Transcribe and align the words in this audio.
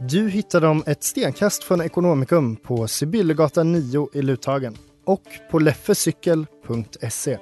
Du 0.00 0.28
hittar 0.28 0.60
dem 0.60 0.82
ett 0.86 1.02
stenkast 1.02 1.64
från 1.64 1.80
Ekonomikum 1.80 2.56
på 2.56 2.88
Sibyllegatan 2.88 3.72
9 3.72 4.08
i 4.12 4.22
Luthagen 4.22 4.76
och 5.04 5.22
på 5.50 5.58
leffecykel.se. 5.58 7.38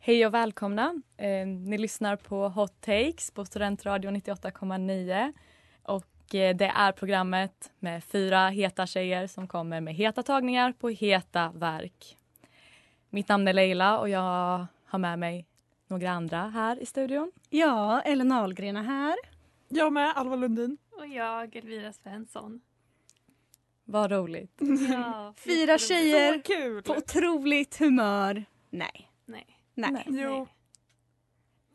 Hej 0.00 0.26
och 0.26 0.34
välkomna. 0.34 0.94
Eh, 1.16 1.46
ni 1.46 1.78
lyssnar 1.78 2.16
på 2.16 2.48
Hot 2.48 2.80
Takes 2.80 3.30
på 3.30 3.44
Studentradio 3.44 4.10
98,9. 4.10 5.32
Och 5.82 6.34
eh, 6.34 6.56
det 6.56 6.72
är 6.74 6.92
programmet 6.92 7.72
med 7.78 8.04
fyra 8.04 8.48
heta 8.48 8.86
tjejer 8.86 9.26
som 9.26 9.48
kommer 9.48 9.80
med 9.80 9.94
heta 9.94 10.22
tagningar 10.22 10.72
på 10.72 10.88
heta 10.88 11.52
verk. 11.54 12.18
Mitt 13.10 13.28
namn 13.28 13.48
är 13.48 13.52
Leila 13.52 13.98
och 13.98 14.08
jag 14.08 14.66
har 14.84 14.98
med 14.98 15.18
mig 15.18 15.46
några 15.88 16.10
andra 16.10 16.38
här 16.48 16.82
i 16.82 16.86
studion. 16.86 17.32
Ja, 17.50 18.00
Ellen 18.00 18.32
Ahlgren 18.32 18.76
är 18.76 18.82
här. 18.82 19.14
Jag 19.68 19.92
med, 19.92 20.12
Alva 20.16 20.36
Lundin. 20.36 20.78
Och 20.90 21.06
jag, 21.06 21.56
Elvira 21.56 21.92
Svensson. 21.92 22.60
Vad 23.84 24.10
roligt. 24.10 24.60
Ja, 24.92 25.34
Fyra 25.44 25.78
tjejer 25.78 26.82
på 26.82 26.92
otroligt 26.96 27.78
humör. 27.78 28.44
Nej. 28.70 29.10
Nej. 29.24 29.58
Nej. 29.74 30.04
Jo. 30.06 30.46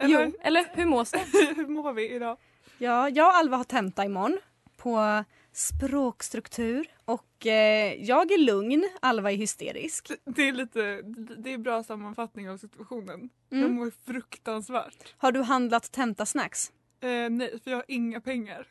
Jo, 0.03 0.19
Eller, 0.19 0.33
eller 0.41 0.65
hur 0.75 0.85
mås 0.85 1.11
det? 1.31 1.53
hur 1.55 1.67
mår 1.67 1.93
vi 1.93 2.09
idag? 2.15 2.37
Ja, 2.77 3.09
jag 3.09 3.27
och 3.27 3.35
Alva 3.35 3.57
har 3.57 3.63
tenta 3.63 4.05
imorgon 4.05 4.37
på 4.77 5.23
språkstruktur 5.51 6.87
och 7.05 7.45
eh, 7.45 7.93
jag 8.03 8.31
är 8.31 8.37
lugn, 8.37 8.89
Alva 9.01 9.31
är 9.31 9.35
hysterisk. 9.35 10.11
Det 10.25 10.41
är 10.47 10.51
lite, 10.53 11.01
det 11.37 11.53
är 11.53 11.57
bra 11.57 11.83
sammanfattning 11.83 12.49
av 12.49 12.57
situationen. 12.57 13.29
Jag 13.49 13.59
Mm. 13.59 13.73
mår 13.75 13.91
fruktansvärt. 14.05 15.13
Har 15.17 15.31
du 15.31 15.41
handlat 15.41 15.91
tentasnacks? 15.91 16.71
Eh, 16.99 17.29
nej, 17.29 17.59
för 17.63 17.71
jag 17.71 17.77
har 17.77 17.85
inga 17.87 18.21
pengar. 18.21 18.67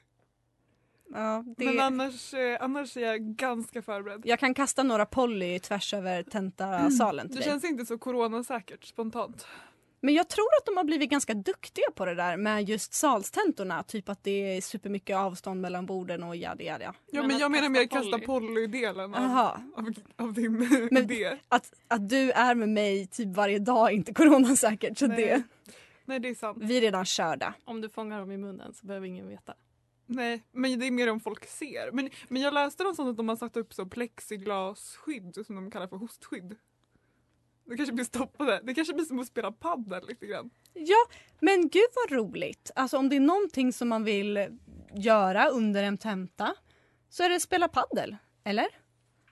Ja, 1.15 1.43
Men 1.43 1.77
det... 1.77 1.83
annars, 1.85 2.35
eh, 2.35 2.59
annars 2.61 2.97
är 2.97 3.01
jag 3.01 3.21
ganska 3.21 3.83
förberedd. 3.83 4.23
Jag 4.25 4.39
kan 4.39 4.55
kasta 4.55 4.83
några 4.83 5.07
Polly 5.07 5.59
tvärs 5.59 5.95
över 5.95 6.23
tentasalen 6.23 7.27
till 7.29 7.37
Det 7.37 7.43
dig. 7.43 7.51
känns 7.51 7.65
inte 7.65 7.87
så 7.87 7.99
coronasäkert 7.99 8.85
spontant. 8.85 9.47
Men 10.01 10.15
jag 10.15 10.29
tror 10.29 10.47
att 10.61 10.67
de 10.67 10.77
har 10.77 10.85
blivit 10.85 11.11
ganska 11.11 11.35
duktiga 11.35 11.85
på 11.95 12.05
det 12.05 12.15
där 12.15 12.37
med 12.37 12.69
just 12.69 12.95
salstentorna. 12.95 13.83
Typ 13.83 14.09
att 14.09 14.25
det 14.25 14.57
är 14.57 14.61
supermycket 14.61 15.17
avstånd 15.17 15.61
mellan 15.61 15.87
borden 15.87 16.23
och 16.23 16.37
jada 16.37 16.65
jada. 16.65 16.85
Ja, 16.85 17.21
Men 17.21 17.27
men, 17.27 17.39
jag 17.39 17.51
menar 17.51 17.69
mer 17.69 17.87
kasta 17.87 18.19
Polly. 18.19 18.27
Polly-delen 18.27 19.15
av, 19.15 19.39
av, 19.77 19.93
av 20.17 20.33
din 20.33 20.53
Men- 20.91 21.03
idé. 21.05 21.39
Att, 21.49 21.73
att 21.89 22.09
du 22.09 22.31
är 22.33 22.55
med 22.55 22.69
mig 22.69 23.07
typ 23.07 23.29
varje 23.37 23.59
dag 23.59 23.91
är 23.91 23.95
inte 23.95 24.15
coronasäkert. 24.15 24.99
Så 24.99 25.07
Nej. 25.07 25.17
det, 25.17 25.43
Nej, 26.05 26.21
det 26.21 26.29
är 26.29 26.35
sant. 26.35 26.59
vi 26.61 26.77
är 26.77 26.81
redan 26.81 27.05
körda. 27.05 27.55
Om 27.65 27.81
du 27.81 27.89
fångar 27.89 28.21
dem 28.21 28.31
i 28.33 28.37
munnen 28.37 28.75
så 28.75 28.87
behöver 28.87 29.07
ingen 29.07 29.29
veta. 29.29 29.55
Nej, 30.07 30.43
men 30.53 30.79
det 30.79 30.87
är 30.87 30.91
mer 30.91 31.11
om 31.11 31.21
folk 31.21 31.47
ser. 31.47 31.93
Men, 31.93 32.11
men 32.29 32.43
jag 32.43 32.55
läste 32.55 32.83
någonstans 32.83 33.11
att 33.11 33.17
de 33.17 33.29
har 33.29 33.37
satt 33.37 33.57
upp 33.57 33.75
så 33.75 33.87
plexiglasskydd 33.87 35.39
som 35.47 35.55
de 35.57 35.71
kallar 35.71 35.87
för 35.89 35.97
hostskydd. 35.97 36.57
Det 37.67 37.77
kanske 37.77 37.95
blir 37.95 38.05
stoppade. 38.05 38.61
Det 38.65 38.75
kanske 38.75 38.95
blir 38.95 39.05
som 39.05 39.19
att 39.19 39.27
spela 39.27 39.53
padel 39.53 40.07
lite 40.09 40.27
grann. 40.27 40.51
Ja, 40.73 41.07
men 41.41 41.69
gud 41.69 41.89
vad 41.95 42.19
roligt. 42.19 42.71
Alltså 42.75 42.97
om 42.99 43.09
det 43.09 43.17
är 43.17 43.21
någonting 43.21 43.73
som 43.73 43.89
man 43.89 44.05
vill 44.05 44.59
göra 44.95 45.49
under 45.49 45.83
en 45.83 45.99
tenta 45.99 46.55
så 47.09 47.23
är 47.23 47.29
det 47.29 47.41
spela 47.41 47.69
paddel, 47.69 48.17
eller? 48.45 48.67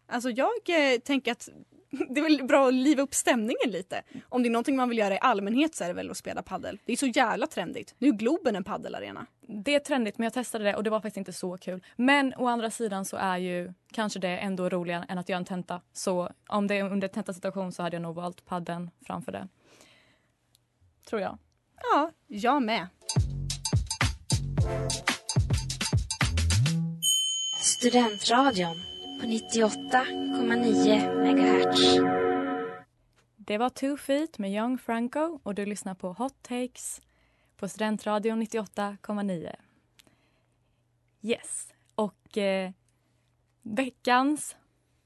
Alltså 0.06 0.31
jag 0.31 0.50
eh, 0.69 0.99
tänker 0.99 1.33
att 1.33 1.49
det 2.10 2.21
är 2.21 2.22
väl 2.22 2.44
bra 2.47 2.69
att 2.69 2.75
liva 2.75 3.03
upp 3.03 3.15
stämningen 3.15 3.71
lite. 3.71 4.03
Om 4.28 4.43
det 4.43 4.49
är 4.49 4.50
någonting 4.50 4.77
man 4.77 4.88
vill 4.88 4.99
göra 4.99 5.15
i 5.15 5.19
allmänhet 5.21 5.75
så 5.75 5.84
är 5.84 5.88
det 5.88 5.94
väl 5.94 6.10
att 6.10 6.16
spela 6.16 6.43
paddel. 6.43 6.78
Det 6.84 6.93
är 6.93 6.97
så 6.97 7.06
jävla 7.06 7.47
trendigt. 7.47 7.94
Nu 7.99 8.09
är 8.09 8.12
Globen 8.12 8.56
en 8.56 8.65
paddelarena. 8.65 9.27
Det 9.41 9.75
är 9.75 9.78
trendigt 9.78 10.19
men 10.19 10.25
jag 10.25 10.33
testade 10.33 10.65
det 10.65 10.75
och 10.75 10.84
det 10.84 10.91
var 10.91 11.00
faktiskt 11.00 11.16
inte 11.16 11.33
så 11.33 11.59
kul. 11.59 11.84
Men 11.97 12.34
å 12.34 12.47
andra 12.47 12.71
sidan 12.71 13.04
så 13.04 13.16
är 13.16 13.38
ju 13.38 13.72
kanske 13.93 14.19
det 14.19 14.38
ändå 14.38 14.69
roligare 14.69 15.04
än 15.09 15.19
att 15.19 15.28
göra 15.28 15.38
en 15.38 15.44
tenta. 15.44 15.81
Så 15.93 16.31
om 16.49 16.66
det 16.66 16.75
är 16.75 16.84
under 16.84 17.09
tentasituation 17.09 17.72
så 17.72 17.83
hade 17.83 17.97
jag 17.97 18.03
nog 18.03 18.15
valt 18.15 18.44
padden 18.44 18.91
framför 19.06 19.33
det. 19.33 19.49
Tror 21.09 21.21
jag. 21.21 21.38
Ja, 21.93 22.10
jag 22.27 22.62
med. 22.62 22.88
Studentradion 27.60 28.94
på 29.25 29.29
98,9 29.31 31.25
MHz. 31.35 31.99
Det 33.37 33.59
var 33.59 33.69
Two 33.71 33.97
Feet 33.97 34.39
med 34.39 34.53
Young 34.53 34.79
Franco 34.79 35.39
och 35.43 35.55
du 35.55 35.67
lyssnar 35.67 35.95
på 35.95 36.12
Hot 36.12 36.43
Takes 36.43 37.01
på 37.57 37.69
Studentradion 37.69 38.43
98,9. 38.43 39.55
Yes. 41.23 41.73
Och 41.95 42.39
eh, 42.39 42.71
veckans 43.63 44.57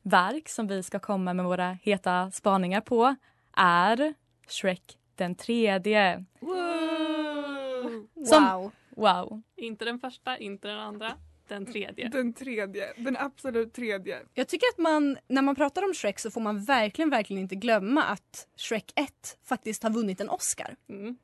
verk 0.03 0.49
som 0.49 0.67
vi 0.67 0.83
ska 0.83 0.99
komma 0.99 1.35
med 1.35 1.45
våra 1.45 1.73
heta 1.83 2.31
spaningar 2.31 2.81
på 2.81 3.15
är 3.57 4.15
Shrek 4.49 4.99
den 5.15 5.35
tredje. 5.35 6.25
Som- 8.27 8.45
Wow. 8.45 8.73
Wow. 8.91 9.43
Inte 9.57 9.85
den 9.85 9.99
första, 9.99 10.39
inte 10.39 10.69
den 10.69 10.79
andra, 10.79 11.13
den 11.49 11.67
tredje. 11.67 12.09
Den 12.09 12.33
tredje. 12.33 12.93
Den 12.97 13.17
absolut 13.17 13.73
tredje. 13.73 14.19
Jag 14.35 14.49
tycker 14.49 14.67
att 14.75 14.79
man, 14.79 15.19
när 15.29 15.43
man 15.43 15.55
pratar 15.55 15.83
om 15.83 15.95
Shrek 15.95 16.19
så 16.19 16.31
får 16.31 16.41
man 16.41 16.65
verkligen, 16.65 17.11
verkligen 17.11 17.43
inte 17.43 17.55
glömma 17.55 18.05
att 18.05 18.47
Shrek 18.57 18.93
1 18.95 19.39
faktiskt 19.45 19.83
har 19.83 19.91
vunnit 19.91 20.21
en 20.21 20.29
Oscar. 20.29 20.77
Mm. 20.89 21.17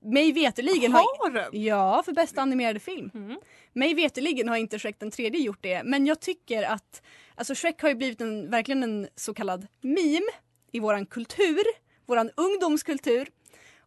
Mig 0.00 0.32
veterligen 0.32 0.92
har... 0.92 1.00
Har 1.00 1.30
den? 1.30 1.62
Ja, 1.62 2.02
för 2.04 2.12
bästa 2.12 2.42
animerade 2.42 2.80
film. 2.80 3.10
Mm. 3.14 3.40
Mig 3.72 3.94
veterligen 3.94 4.48
har 4.48 4.56
inte 4.56 4.78
Shrek 4.78 4.98
den 4.98 5.10
tredje 5.10 5.40
gjort 5.40 5.58
det, 5.60 5.82
men 5.84 6.06
jag 6.06 6.20
tycker 6.20 6.62
att 6.62 7.02
alltså 7.34 7.54
Shrek 7.54 7.82
har 7.82 7.88
ju 7.88 7.94
blivit 7.94 8.20
en, 8.20 8.50
verkligen 8.50 8.82
en 8.82 9.08
så 9.16 9.34
kallad 9.34 9.66
meme 9.80 10.30
i 10.72 10.80
våran 10.80 11.06
kultur, 11.06 11.62
våran 12.06 12.30
ungdomskultur. 12.36 13.28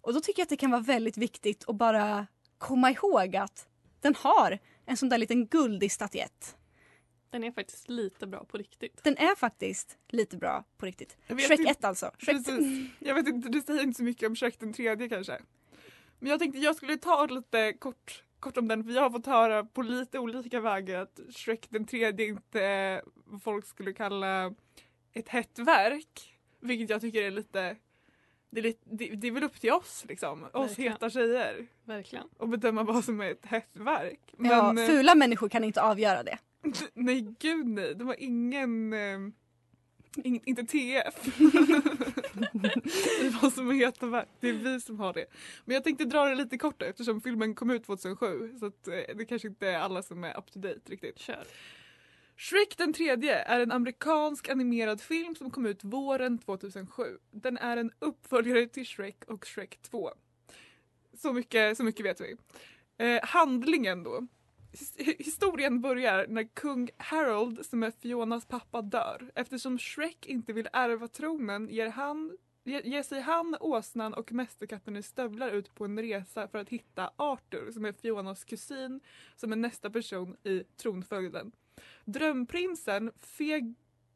Och 0.02 0.14
då 0.14 0.20
tycker 0.20 0.40
jag 0.40 0.46
att 0.46 0.50
det 0.50 0.58
kan 0.58 0.72
vara 0.72 0.82
väldigt 0.82 1.18
viktigt 1.18 1.64
att 1.68 1.76
bara 1.76 2.28
komma 2.58 2.92
ihåg 2.92 3.36
att 3.36 3.68
den 4.02 4.16
har 4.18 4.60
en 4.86 4.98
sån 4.98 5.10
där 5.10 5.18
liten 5.18 5.48
guldig 5.48 5.92
statyett. 5.92 6.58
Den 7.30 7.44
är 7.44 7.52
faktiskt 7.52 7.90
lite 7.90 8.28
bra 8.28 8.46
på 8.46 8.58
riktigt. 8.58 9.04
Den 9.04 9.18
är 9.18 9.36
faktiskt 9.36 9.98
lite 10.08 10.38
bra 10.38 10.64
på 10.78 10.86
riktigt. 10.86 11.18
Shrek 11.28 11.60
inte- 11.60 11.72
1 11.72 11.84
alltså. 11.84 12.12
Shrek 12.18 12.38
Precis. 12.38 12.90
Jag 13.00 13.16
vet 13.16 13.28
inte, 13.28 13.50
du 13.50 13.62
säger 13.62 13.84
inte 13.84 13.98
så 13.98 14.04
mycket 14.04 14.30
om 14.30 14.36
Shrek 14.36 14.60
den 14.60 14.74
tredje 14.74 15.10
kanske. 15.10 15.42
Men 16.20 16.30
jag 16.30 16.40
tänkte 16.40 16.60
jag 16.60 16.76
skulle 16.76 16.98
ta 16.98 17.26
lite 17.26 17.74
kort, 17.74 18.24
kort 18.40 18.58
om 18.58 18.68
den 18.68 18.84
för 18.84 18.92
jag 18.92 19.02
har 19.02 19.10
fått 19.10 19.26
höra 19.26 19.64
på 19.66 19.82
lite 19.82 20.20
olika 20.20 20.60
vägar 20.60 21.00
att 21.02 21.20
Shrek 21.30 21.68
den 21.70 21.86
tredje 21.86 22.26
inte 22.26 22.62
är 22.64 23.04
vad 23.26 23.44
folk 23.44 23.66
skulle 23.66 23.94
kalla 23.94 24.54
ett 25.14 25.30
hett 25.30 25.60
verk. 25.60 26.40
Vilket 26.60 26.90
jag 26.90 27.02
tycker 27.02 27.22
är 27.22 27.32
lite 27.32 27.78
det 28.54 28.60
är, 28.60 28.64
lite, 28.64 28.80
det, 28.84 29.16
det 29.16 29.28
är 29.28 29.32
väl 29.32 29.44
upp 29.44 29.62
till 29.62 29.72
oss 29.72 30.06
liksom, 30.08 30.44
oss 30.44 30.70
Verkligen. 30.70 30.92
heta 30.92 31.10
tjejer 31.10 31.68
Verkligen. 31.86 32.28
och 32.38 32.50
bedöma 32.50 32.84
vad 32.84 33.06
som 33.06 33.22
är 33.22 33.32
ett 33.32 33.46
hett 33.46 33.70
verk. 33.74 34.20
Men, 34.38 34.52
ja, 34.52 34.82
eh, 34.82 34.88
fula 34.88 35.16
människor 35.16 35.50
kan 35.50 35.64
inte 35.64 35.82
avgöra 35.82 36.24
det. 36.24 36.38
Nej 36.94 37.36
gud 37.40 37.68
nej, 37.68 37.96
de 37.96 38.08
har 38.08 38.16
ingen... 38.20 38.94
Eh, 38.94 39.20
ing, 40.24 40.42
inte 40.46 40.64
TF. 40.64 41.40
I 43.22 43.30
vad 43.42 43.54
som 43.54 43.72
heter 43.72 44.08
värld. 44.08 44.28
Det 44.40 44.50
är 44.50 44.54
vi 44.54 44.82
som 44.82 45.00
har 45.00 45.14
det. 45.14 45.26
Men 45.66 45.74
jag 45.74 45.84
tänkte 45.84 46.06
dra 46.06 46.26
det 46.26 46.36
lite 46.36 46.58
kort 46.58 46.82
eftersom 46.82 47.22
filmen 47.22 47.56
kom 47.56 47.70
ut 47.70 47.86
2007 47.86 48.56
så 48.60 48.66
att, 48.66 48.88
eh, 48.88 49.16
det 49.16 49.26
kanske 49.26 49.48
inte 49.48 49.68
är 49.68 49.80
alla 49.80 50.04
som 50.04 50.24
är 50.24 50.38
up 50.38 50.52
to 50.52 50.60
date 50.60 50.80
riktigt. 50.86 51.20
Kör. 51.20 51.44
Shrek 52.44 52.78
den 52.78 52.94
tredje 52.94 53.36
är 53.36 53.60
en 53.60 53.72
amerikansk 53.72 54.50
animerad 54.50 55.02
film 55.02 55.36
som 55.36 55.52
kom 55.52 55.66
ut 55.66 55.84
våren 55.84 56.38
2007. 56.38 57.18
Den 57.32 57.58
är 57.58 57.78
en 57.78 57.92
uppföljare 58.00 58.68
till 58.68 58.86
Shrek 58.86 59.24
och 59.28 59.46
Shrek 59.46 59.82
2. 59.82 60.12
Så 61.14 61.34
mycket, 61.34 61.78
så 61.78 61.84
mycket 61.84 62.06
vet 62.06 62.22
vi. 62.22 62.36
Eh, 62.98 63.24
handlingen 63.24 64.04
då. 64.04 64.28
Historien 65.18 65.82
börjar 65.82 66.28
när 66.28 66.44
kung 66.44 66.90
Harold, 66.98 67.66
som 67.66 67.84
är 67.84 67.92
Fionas 67.92 68.46
pappa, 68.46 68.82
dör. 68.82 69.32
Eftersom 69.36 69.80
Shrek 69.80 70.26
inte 70.26 70.54
vill 70.54 70.70
ärva 70.74 71.08
tronen 71.08 71.70
ger, 71.70 71.88
han, 71.88 72.38
ge- 72.64 72.82
ger 72.84 73.04
sig 73.04 73.22
han, 73.22 73.56
åsnan 73.60 74.14
och 74.14 74.32
mästerkatten 74.32 74.96
i 74.96 75.04
stövlar 75.04 75.50
ut 75.50 75.76
på 75.76 75.86
en 75.86 76.00
resa 76.00 76.48
för 76.48 76.58
att 76.58 76.70
hitta 76.70 77.12
Arthur, 77.16 77.72
som 77.72 77.86
är 77.86 77.92
Fionas 77.92 78.44
kusin, 78.44 79.00
som 79.36 79.52
är 79.52 79.56
nästa 79.56 79.90
person 79.90 80.38
i 80.44 80.64
tronföljden. 80.64 81.52
Drömprinsen, 82.06 83.12
Fe, 83.20 83.74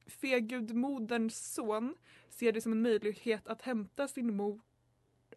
Fegudmoderns 0.07 1.53
son, 1.53 1.95
ser 2.29 2.51
det 2.51 2.61
som 2.61 2.71
en 2.71 2.81
möjlighet 2.81 3.47
att 3.47 3.61
hämta 3.61 4.07
sin 4.07 4.35
mor 4.35 4.61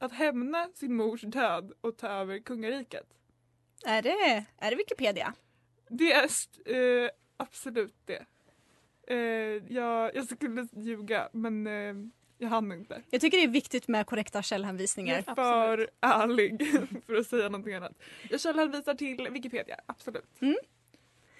att 0.00 0.12
hämna 0.12 0.68
sin 0.74 0.96
mors 0.96 1.20
död 1.22 1.72
och 1.80 1.96
ta 1.96 2.08
över 2.08 2.38
kungariket. 2.38 3.06
Är 3.84 4.02
det, 4.02 4.44
är 4.58 4.70
det 4.70 4.76
Wikipedia? 4.76 5.34
Det 5.88 6.12
är 6.12 6.24
eh, 7.04 7.10
absolut 7.36 7.94
det. 8.04 8.24
Eh, 9.06 9.16
jag, 9.74 10.14
jag 10.14 10.28
skulle 10.28 10.68
ljuga 10.76 11.28
men 11.32 11.66
eh, 11.66 11.94
jag 12.38 12.48
hann 12.48 12.72
inte. 12.72 13.02
Jag 13.10 13.20
tycker 13.20 13.38
det 13.38 13.44
är 13.44 13.48
viktigt 13.48 13.88
med 13.88 14.06
korrekta 14.06 14.38
Jag 14.38 14.44
källhänvisningar. 14.44 15.24
är 15.26 15.34
för 15.34 15.90
ärlig 16.00 16.66
för 17.06 17.14
att 17.14 17.26
säga 17.26 17.48
någonting 17.48 17.74
annat. 17.74 17.92
Jag 18.30 18.40
källhänvisar 18.40 18.94
till 18.94 19.28
Wikipedia, 19.30 19.80
absolut. 19.86 20.38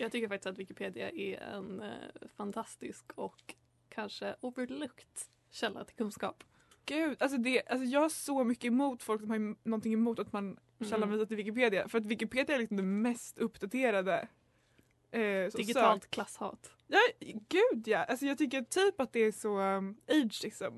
Jag 0.01 0.13
tycker 0.13 0.29
faktiskt 0.29 0.47
att 0.47 0.59
Wikipedia 0.59 1.11
är 1.11 1.41
en 1.41 1.81
eh, 1.81 1.89
fantastisk 2.37 3.13
och 3.15 3.55
kanske 3.89 4.37
overlooked 4.41 5.07
källa 5.51 5.85
till 5.85 5.97
kunskap. 5.97 6.45
Gud, 6.85 7.23
alltså, 7.23 7.39
det, 7.39 7.63
alltså 7.69 7.85
jag 7.85 8.01
har 8.01 8.09
så 8.09 8.45
mycket 8.45 8.65
emot 8.65 9.03
folk 9.03 9.21
som 9.21 9.31
har 9.31 9.69
någonting 9.69 9.93
emot 9.93 10.19
att 10.19 10.33
man 10.33 10.59
källhänvisar 10.91 11.27
till 11.27 11.37
Wikipedia. 11.37 11.89
För 11.89 11.99
att 11.99 12.07
Wikipedia 12.07 12.55
är 12.55 12.59
liksom 12.59 12.77
det 12.77 12.83
mest 12.83 13.39
uppdaterade. 13.39 14.29
Eh, 15.11 15.21
Digitalt 15.57 16.03
sök. 16.03 16.11
klasshat. 16.11 16.71
Ja, 16.87 17.01
gud 17.49 17.89
ja. 17.89 18.05
Alltså 18.05 18.27
jag 18.27 18.39
tycker 18.39 18.63
typ 18.63 19.01
att 19.01 19.13
det 19.13 19.21
är 19.21 19.33
så 19.33 19.59
um, 19.61 19.97
ageism 20.09 20.75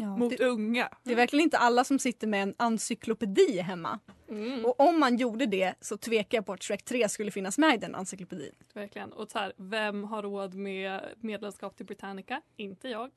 Ja, 0.00 0.16
mot 0.16 0.38
det, 0.38 0.44
unga. 0.44 0.88
det 1.02 1.12
är 1.12 1.16
verkligen 1.16 1.42
inte 1.42 1.58
alla 1.58 1.84
som 1.84 1.98
sitter 1.98 2.26
med 2.26 2.42
en 2.42 2.54
encyklopedi 2.58 3.60
hemma. 3.60 3.98
Mm. 4.28 4.64
Och 4.64 4.80
om 4.80 5.00
man 5.00 5.16
gjorde 5.16 5.46
det 5.46 5.74
så 5.80 5.96
tvekar 5.96 6.38
jag 6.38 6.46
på 6.46 6.52
att 6.52 6.62
Shrek 6.62 6.84
3 6.84 7.08
skulle 7.08 7.30
finnas 7.30 7.58
med 7.58 7.74
i 7.74 7.76
den 7.76 7.94
encyklopedin. 7.94 8.54
Verkligen. 8.74 9.12
Och 9.12 9.30
så 9.30 9.38
här, 9.38 9.52
vem 9.56 10.04
har 10.04 10.22
råd 10.22 10.54
med 10.54 11.00
medlemskap 11.20 11.76
till 11.76 11.86
Britannica? 11.86 12.42
Inte 12.56 12.88
jag. 12.88 13.10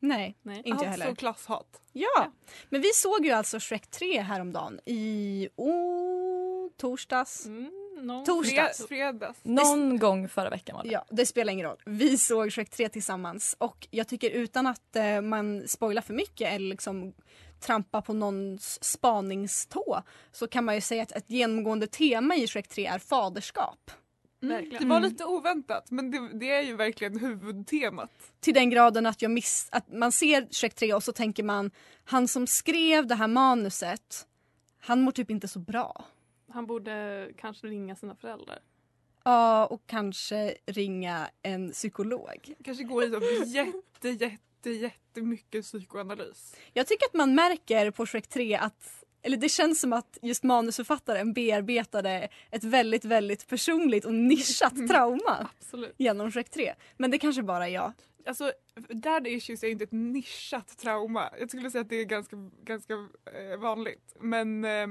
Nej, 0.00 0.36
Nej. 0.42 0.56
inte 0.56 0.68
jag 0.68 0.76
alltså 0.76 1.02
heller. 1.02 1.14
klasshat. 1.14 1.82
Ja, 1.92 2.32
men 2.68 2.80
vi 2.80 2.88
såg 2.94 3.24
ju 3.24 3.30
alltså 3.30 3.58
Shrek 3.60 3.86
3 3.86 4.20
häromdagen 4.20 4.80
i 4.86 5.48
oh, 5.56 6.68
torsdags. 6.76 7.46
Mm, 7.46 7.70
någon- 8.00 8.24
Torsdags. 8.24 8.76
Fred, 8.78 8.88
fredags. 8.88 9.38
Någon 9.42 9.98
gång 9.98 10.28
förra 10.28 10.50
veckan 10.50 10.76
var 10.76 10.84
det. 10.84 10.90
Ja, 10.90 11.04
det 11.10 11.26
spelar 11.26 11.52
ingen 11.52 11.66
roll. 11.66 11.76
Vi 11.86 12.18
såg 12.18 12.52
Shrek 12.52 12.70
3 12.70 12.88
tillsammans 12.88 13.56
och 13.58 13.88
jag 13.90 14.08
tycker 14.08 14.30
utan 14.30 14.66
att 14.66 14.96
eh, 14.96 15.20
man 15.20 15.68
spoilar 15.68 16.02
för 16.02 16.14
mycket 16.14 16.52
eller 16.52 16.68
liksom 16.68 17.12
trampa 17.60 18.02
på 18.02 18.12
någons 18.12 18.84
spaningstå 18.84 20.02
så 20.32 20.46
kan 20.46 20.64
man 20.64 20.74
ju 20.74 20.80
säga 20.80 21.02
att 21.02 21.12
ett 21.12 21.30
genomgående 21.30 21.86
tema 21.86 22.36
i 22.36 22.46
Shrek 22.46 22.68
3 22.68 22.86
är 22.86 22.98
faderskap. 22.98 23.90
Verkligen. 24.42 24.82
Det 24.82 24.88
var 24.94 25.00
lite 25.00 25.24
oväntat 25.24 25.90
men 25.90 26.10
det, 26.10 26.38
det 26.38 26.50
är 26.50 26.62
ju 26.62 26.76
verkligen 26.76 27.18
huvudtemat. 27.18 28.10
Till 28.40 28.54
den 28.54 28.70
graden 28.70 29.06
att, 29.06 29.22
jag 29.22 29.30
miss, 29.30 29.68
att 29.72 29.92
man 29.92 30.12
ser 30.12 30.48
Shrek 30.50 30.74
3 30.74 30.94
och 30.94 31.02
så 31.04 31.12
tänker 31.12 31.42
man 31.42 31.70
han 32.04 32.28
som 32.28 32.46
skrev 32.46 33.06
det 33.06 33.14
här 33.14 33.28
manuset 33.28 34.26
han 34.82 35.00
mår 35.02 35.12
typ 35.12 35.30
inte 35.30 35.48
så 35.48 35.58
bra. 35.58 36.04
Han 36.52 36.66
borde 36.66 37.28
kanske 37.36 37.66
ringa 37.66 37.96
sina 37.96 38.14
föräldrar. 38.14 38.58
Ja, 39.24 39.66
och 39.66 39.82
kanske 39.86 40.54
ringa 40.66 41.30
en 41.42 41.70
psykolog. 41.72 42.54
Kanske 42.64 42.84
gå 42.84 43.02
i 43.02 43.10
så 43.10 43.20
jätte, 43.46 44.08
jätte, 44.08 44.70
jättemycket 44.70 45.64
psykoanalys. 45.64 46.56
Jag 46.72 46.86
tycker 46.86 47.06
att 47.06 47.14
man 47.14 47.34
märker 47.34 47.90
på 47.90 48.06
Shrek 48.06 48.26
3 48.26 48.54
att 48.54 49.00
eller 49.22 49.36
det 49.36 49.48
känns 49.48 49.80
som 49.80 49.92
att 49.92 50.18
just 50.22 50.42
manusförfattaren 50.42 51.32
bearbetade 51.32 52.28
ett 52.50 52.64
väldigt, 52.64 53.04
väldigt 53.04 53.48
personligt 53.48 54.04
och 54.04 54.14
nischat 54.14 54.88
trauma 54.88 55.48
Absolut. 55.58 55.94
genom 55.98 56.30
Shrek 56.30 56.50
3. 56.50 56.74
Men 56.96 57.10
det 57.10 57.18
kanske 57.18 57.42
bara 57.42 57.68
är 57.68 57.70
jag. 57.74 57.92
Alltså, 58.26 58.52
dad 58.88 59.26
issues 59.26 59.62
är 59.62 59.68
inte 59.68 59.84
ett 59.84 59.92
nischat 59.92 60.78
trauma. 60.78 61.30
Jag 61.40 61.48
skulle 61.48 61.70
säga 61.70 61.82
att 61.82 61.88
det 61.88 61.96
är 61.96 62.04
ganska, 62.04 62.36
ganska 62.64 62.94
eh, 62.94 63.58
vanligt. 63.58 64.16
Men 64.20 64.64
eh, 64.64 64.86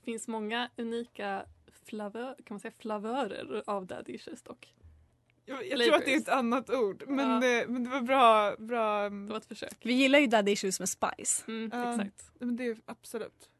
Det 0.00 0.04
finns 0.04 0.28
många 0.28 0.70
unika 0.76 1.46
flavör, 1.86 2.34
kan 2.34 2.54
man 2.54 2.60
säga 2.60 2.72
flavörer 2.78 3.62
av 3.66 3.86
daddy 3.86 4.12
issues 4.12 4.42
dock. 4.42 4.74
jag, 5.44 5.66
jag 5.68 5.80
tror 5.80 5.94
att 5.94 6.04
det 6.04 6.14
är 6.14 6.18
ett 6.18 6.28
annat 6.28 6.70
ord. 6.70 7.04
Men, 7.08 7.42
Ja. 7.42 7.60
eh, 7.60 7.68
men 7.68 7.84
det 7.84 7.90
var 7.90 8.00
bra. 8.00 8.56
bra 8.58 9.08
Det 9.10 9.30
var 9.32 9.36
ett 9.36 9.46
försök. 9.46 9.76
Vi 9.82 9.92
gillar 9.92 10.18
ju 10.18 10.26
Daddy 10.26 10.52
Issues 10.52 10.80
med 10.80 10.88
Spice. 10.88 11.44
Mm, 11.48 11.70
Ja. 11.72 11.90
Exakt. 11.94 12.30
men 12.38 12.56
det 12.56 12.64
är 12.64 12.78
absolut. 12.84 13.50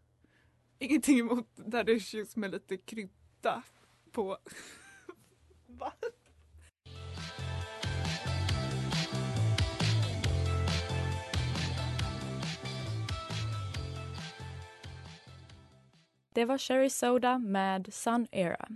Ingenting 0.79 1.19
emot 1.19 1.57
dad 1.57 1.89
issues 1.89 2.37
med 2.37 2.51
lite 2.51 2.77
krydda 2.77 3.63
på. 4.13 4.39
Va? 5.67 5.93
Det 16.33 16.45
var 16.45 16.59
Cherry 16.59 16.91
Soda 16.91 17.39
med 17.39 17.95
Sun 17.95 18.27
Era. 18.31 18.69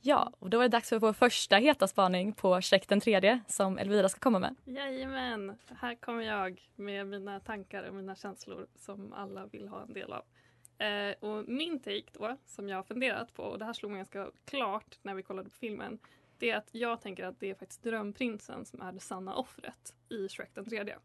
Ja, 0.00 0.32
och 0.38 0.50
då 0.50 0.58
är 0.58 0.62
det 0.62 0.68
dags 0.68 0.88
för 0.88 0.98
vår 0.98 1.12
första 1.12 1.56
heta 1.56 1.88
spaning 1.88 2.32
på 2.32 2.60
Shrek 2.60 2.88
den 2.88 3.00
tredje 3.00 3.40
som 3.46 3.78
Elvira 3.78 4.08
ska 4.08 4.20
komma 4.20 4.38
med. 4.38 4.54
Jajamän, 4.64 5.56
här 5.80 5.94
kommer 5.94 6.22
jag 6.22 6.70
med 6.76 7.06
mina 7.06 7.40
tankar 7.40 7.82
och 7.82 7.94
mina 7.94 8.16
känslor 8.16 8.66
som 8.76 9.12
alla 9.12 9.46
vill 9.46 9.68
ha 9.68 9.82
en 9.82 9.92
del 9.92 10.12
av. 10.12 10.24
Eh, 10.86 11.14
och 11.20 11.48
min 11.48 11.80
take 11.80 12.06
då, 12.12 12.36
som 12.46 12.68
jag 12.68 12.76
har 12.76 12.82
funderat 12.82 13.34
på, 13.34 13.42
och 13.42 13.58
det 13.58 13.64
här 13.64 13.72
slog 13.72 13.90
mig 13.92 13.98
ganska 13.98 14.30
klart 14.44 14.98
när 15.02 15.14
vi 15.14 15.22
kollade 15.22 15.50
på 15.50 15.56
filmen, 15.56 15.98
det 16.38 16.50
är 16.50 16.56
att 16.56 16.68
jag 16.72 17.00
tänker 17.00 17.24
att 17.24 17.40
det 17.40 17.50
är 17.50 17.54
faktiskt 17.54 17.82
drömprinsen 17.82 18.64
som 18.64 18.82
är 18.82 18.92
det 18.92 19.00
sanna 19.00 19.34
offret 19.34 19.94
i 20.08 20.28
Shrek 20.28 20.50
den 20.54 20.64
tredje. 20.64 20.98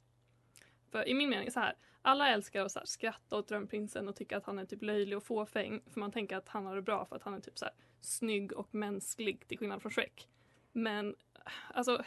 För 0.95 1.09
i 1.09 1.13
min 1.13 1.29
mening 1.29 1.51
så 1.51 1.59
här, 1.59 1.75
alla 2.01 2.29
älskar 2.29 2.65
att 2.65 2.71
så 2.71 2.79
här, 2.79 2.85
skratta 2.85 3.37
åt 3.37 3.47
drömprinsen 3.47 4.07
och 4.07 4.15
tycka 4.15 4.37
att 4.37 4.45
han 4.45 4.59
är 4.59 4.65
typ 4.65 4.81
löjlig 4.81 5.17
och 5.17 5.23
fåfäng, 5.23 5.81
för 5.93 5.99
man 5.99 6.11
tänker 6.11 6.37
att 6.37 6.49
han 6.49 6.65
har 6.65 6.75
det 6.75 6.81
bra 6.81 7.05
för 7.05 7.15
att 7.15 7.23
han 7.23 7.33
är 7.33 7.39
typ 7.39 7.57
så 7.57 7.65
här 7.65 7.73
snygg 8.01 8.53
och 8.53 8.75
mänsklig 8.75 9.47
till 9.47 9.57
skillnad 9.57 9.81
från 9.81 9.91
Shrek. 9.91 10.27
Men 10.71 11.15
alltså, 11.73 12.03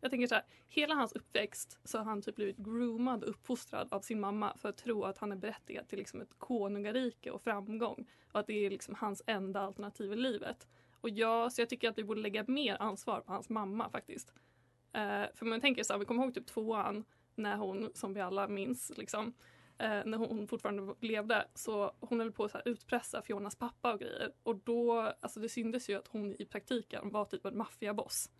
jag 0.00 0.10
tänker 0.10 0.26
så 0.26 0.34
här, 0.34 0.44
hela 0.68 0.94
hans 0.94 1.12
uppväxt 1.12 1.78
så 1.84 1.98
har 1.98 2.04
han 2.04 2.22
typ 2.22 2.36
blivit 2.36 2.56
groomad 2.56 3.22
och 3.22 3.30
uppfostrad 3.30 3.88
av 3.90 4.00
sin 4.00 4.20
mamma 4.20 4.56
för 4.56 4.68
att 4.68 4.76
tro 4.76 5.04
att 5.04 5.18
han 5.18 5.32
är 5.32 5.36
berättigad 5.36 5.88
till 5.88 5.98
liksom 5.98 6.20
ett 6.20 6.38
konungarike 6.38 7.30
och 7.30 7.42
framgång 7.42 8.10
och 8.32 8.40
att 8.40 8.46
det 8.46 8.66
är 8.66 8.70
liksom 8.70 8.94
hans 8.94 9.22
enda 9.26 9.60
alternativ 9.60 10.12
i 10.12 10.16
livet. 10.16 10.68
Och 11.00 11.10
jag, 11.10 11.52
så 11.52 11.60
jag 11.60 11.68
tycker 11.68 11.88
att 11.88 11.98
vi 11.98 12.04
borde 12.04 12.20
lägga 12.20 12.44
mer 12.48 12.76
ansvar 12.82 13.20
på 13.20 13.32
hans 13.32 13.48
mamma 13.48 13.90
faktiskt. 13.90 14.34
Uh, 14.96 15.26
för 15.34 15.44
man 15.44 15.60
tänker 15.60 15.82
så 15.82 15.92
här, 15.92 16.00
vi 16.00 16.06
kommer 16.06 16.24
ihåg 16.24 16.34
typ 16.34 16.46
tvåan 16.46 17.04
när 17.36 17.56
hon, 17.56 17.90
som 17.94 18.14
vi 18.14 18.20
alla 18.20 18.48
minns, 18.48 18.92
liksom, 18.96 19.34
eh, 19.78 20.02
när 20.04 20.18
hon 20.18 20.48
fortfarande 20.48 20.94
levde, 21.00 21.48
så 21.54 21.92
hon 22.00 22.20
höll 22.20 22.32
på 22.32 22.44
att 22.44 22.62
utpressa 22.64 23.22
Fionas 23.22 23.56
pappa 23.56 23.92
och 23.92 24.00
grejer. 24.00 24.32
Och 24.42 24.56
då, 24.56 24.92
alltså 25.20 25.40
det 25.40 25.48
syntes 25.48 25.90
ju 25.90 25.94
att 25.94 26.08
hon 26.08 26.36
i 26.38 26.44
praktiken 26.44 27.10
var 27.10 27.24
typ 27.24 27.46
en 27.46 27.58
maffiaboss. 27.58 28.30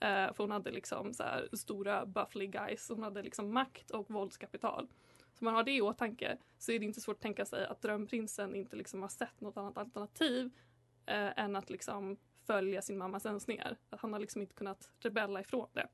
Eh, 0.00 0.32
för 0.32 0.38
hon 0.38 0.50
hade 0.50 0.70
liksom 0.70 1.14
så 1.14 1.22
här 1.22 1.48
stora 1.52 2.06
buffly 2.06 2.46
guys, 2.46 2.88
hon 2.88 3.02
hade 3.02 3.22
liksom 3.22 3.54
makt 3.54 3.90
och 3.90 4.10
våldskapital. 4.10 4.88
Så 5.34 5.44
man 5.44 5.54
har 5.54 5.62
det 5.62 5.72
i 5.72 5.80
åtanke 5.80 6.38
så 6.58 6.72
är 6.72 6.78
det 6.78 6.84
inte 6.84 7.00
svårt 7.00 7.16
att 7.16 7.22
tänka 7.22 7.44
sig 7.44 7.66
att 7.66 7.82
drömprinsen 7.82 8.54
inte 8.54 8.76
liksom 8.76 9.02
har 9.02 9.08
sett 9.08 9.40
något 9.40 9.56
annat 9.56 9.78
alternativ 9.78 10.50
eh, 11.06 11.38
än 11.38 11.56
att 11.56 11.70
liksom 11.70 12.16
följa 12.46 12.82
sin 12.82 12.98
mammas 12.98 13.26
önskningar. 13.26 13.76
Att 13.90 14.00
han 14.00 14.12
har 14.12 14.20
liksom 14.20 14.40
inte 14.40 14.54
kunnat 14.54 14.92
rebella 14.98 15.40
ifrån 15.40 15.68
det. 15.72 15.88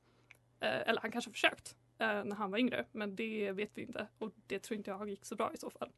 Eh, 0.61 0.89
eller 0.89 1.01
han 1.01 1.13
kanske 1.13 1.29
har 1.29 1.33
försökt 1.33 1.77
Eh, 1.99 2.25
när 2.25 2.37
han 2.37 2.51
var 2.51 2.59
yngre, 2.59 2.85
men 2.93 3.17
det 3.17 3.53
vet 3.53 3.71
vi 3.75 3.83
inte 3.83 4.07
och 4.19 4.33
det 4.47 4.59
tror 4.59 4.79
inte 4.79 4.91
jag 4.91 5.09
gick 5.09 5.25
så 5.25 5.37
bra 5.37 5.53
i 5.55 5.57
så 5.57 5.71
fall. 5.71 5.91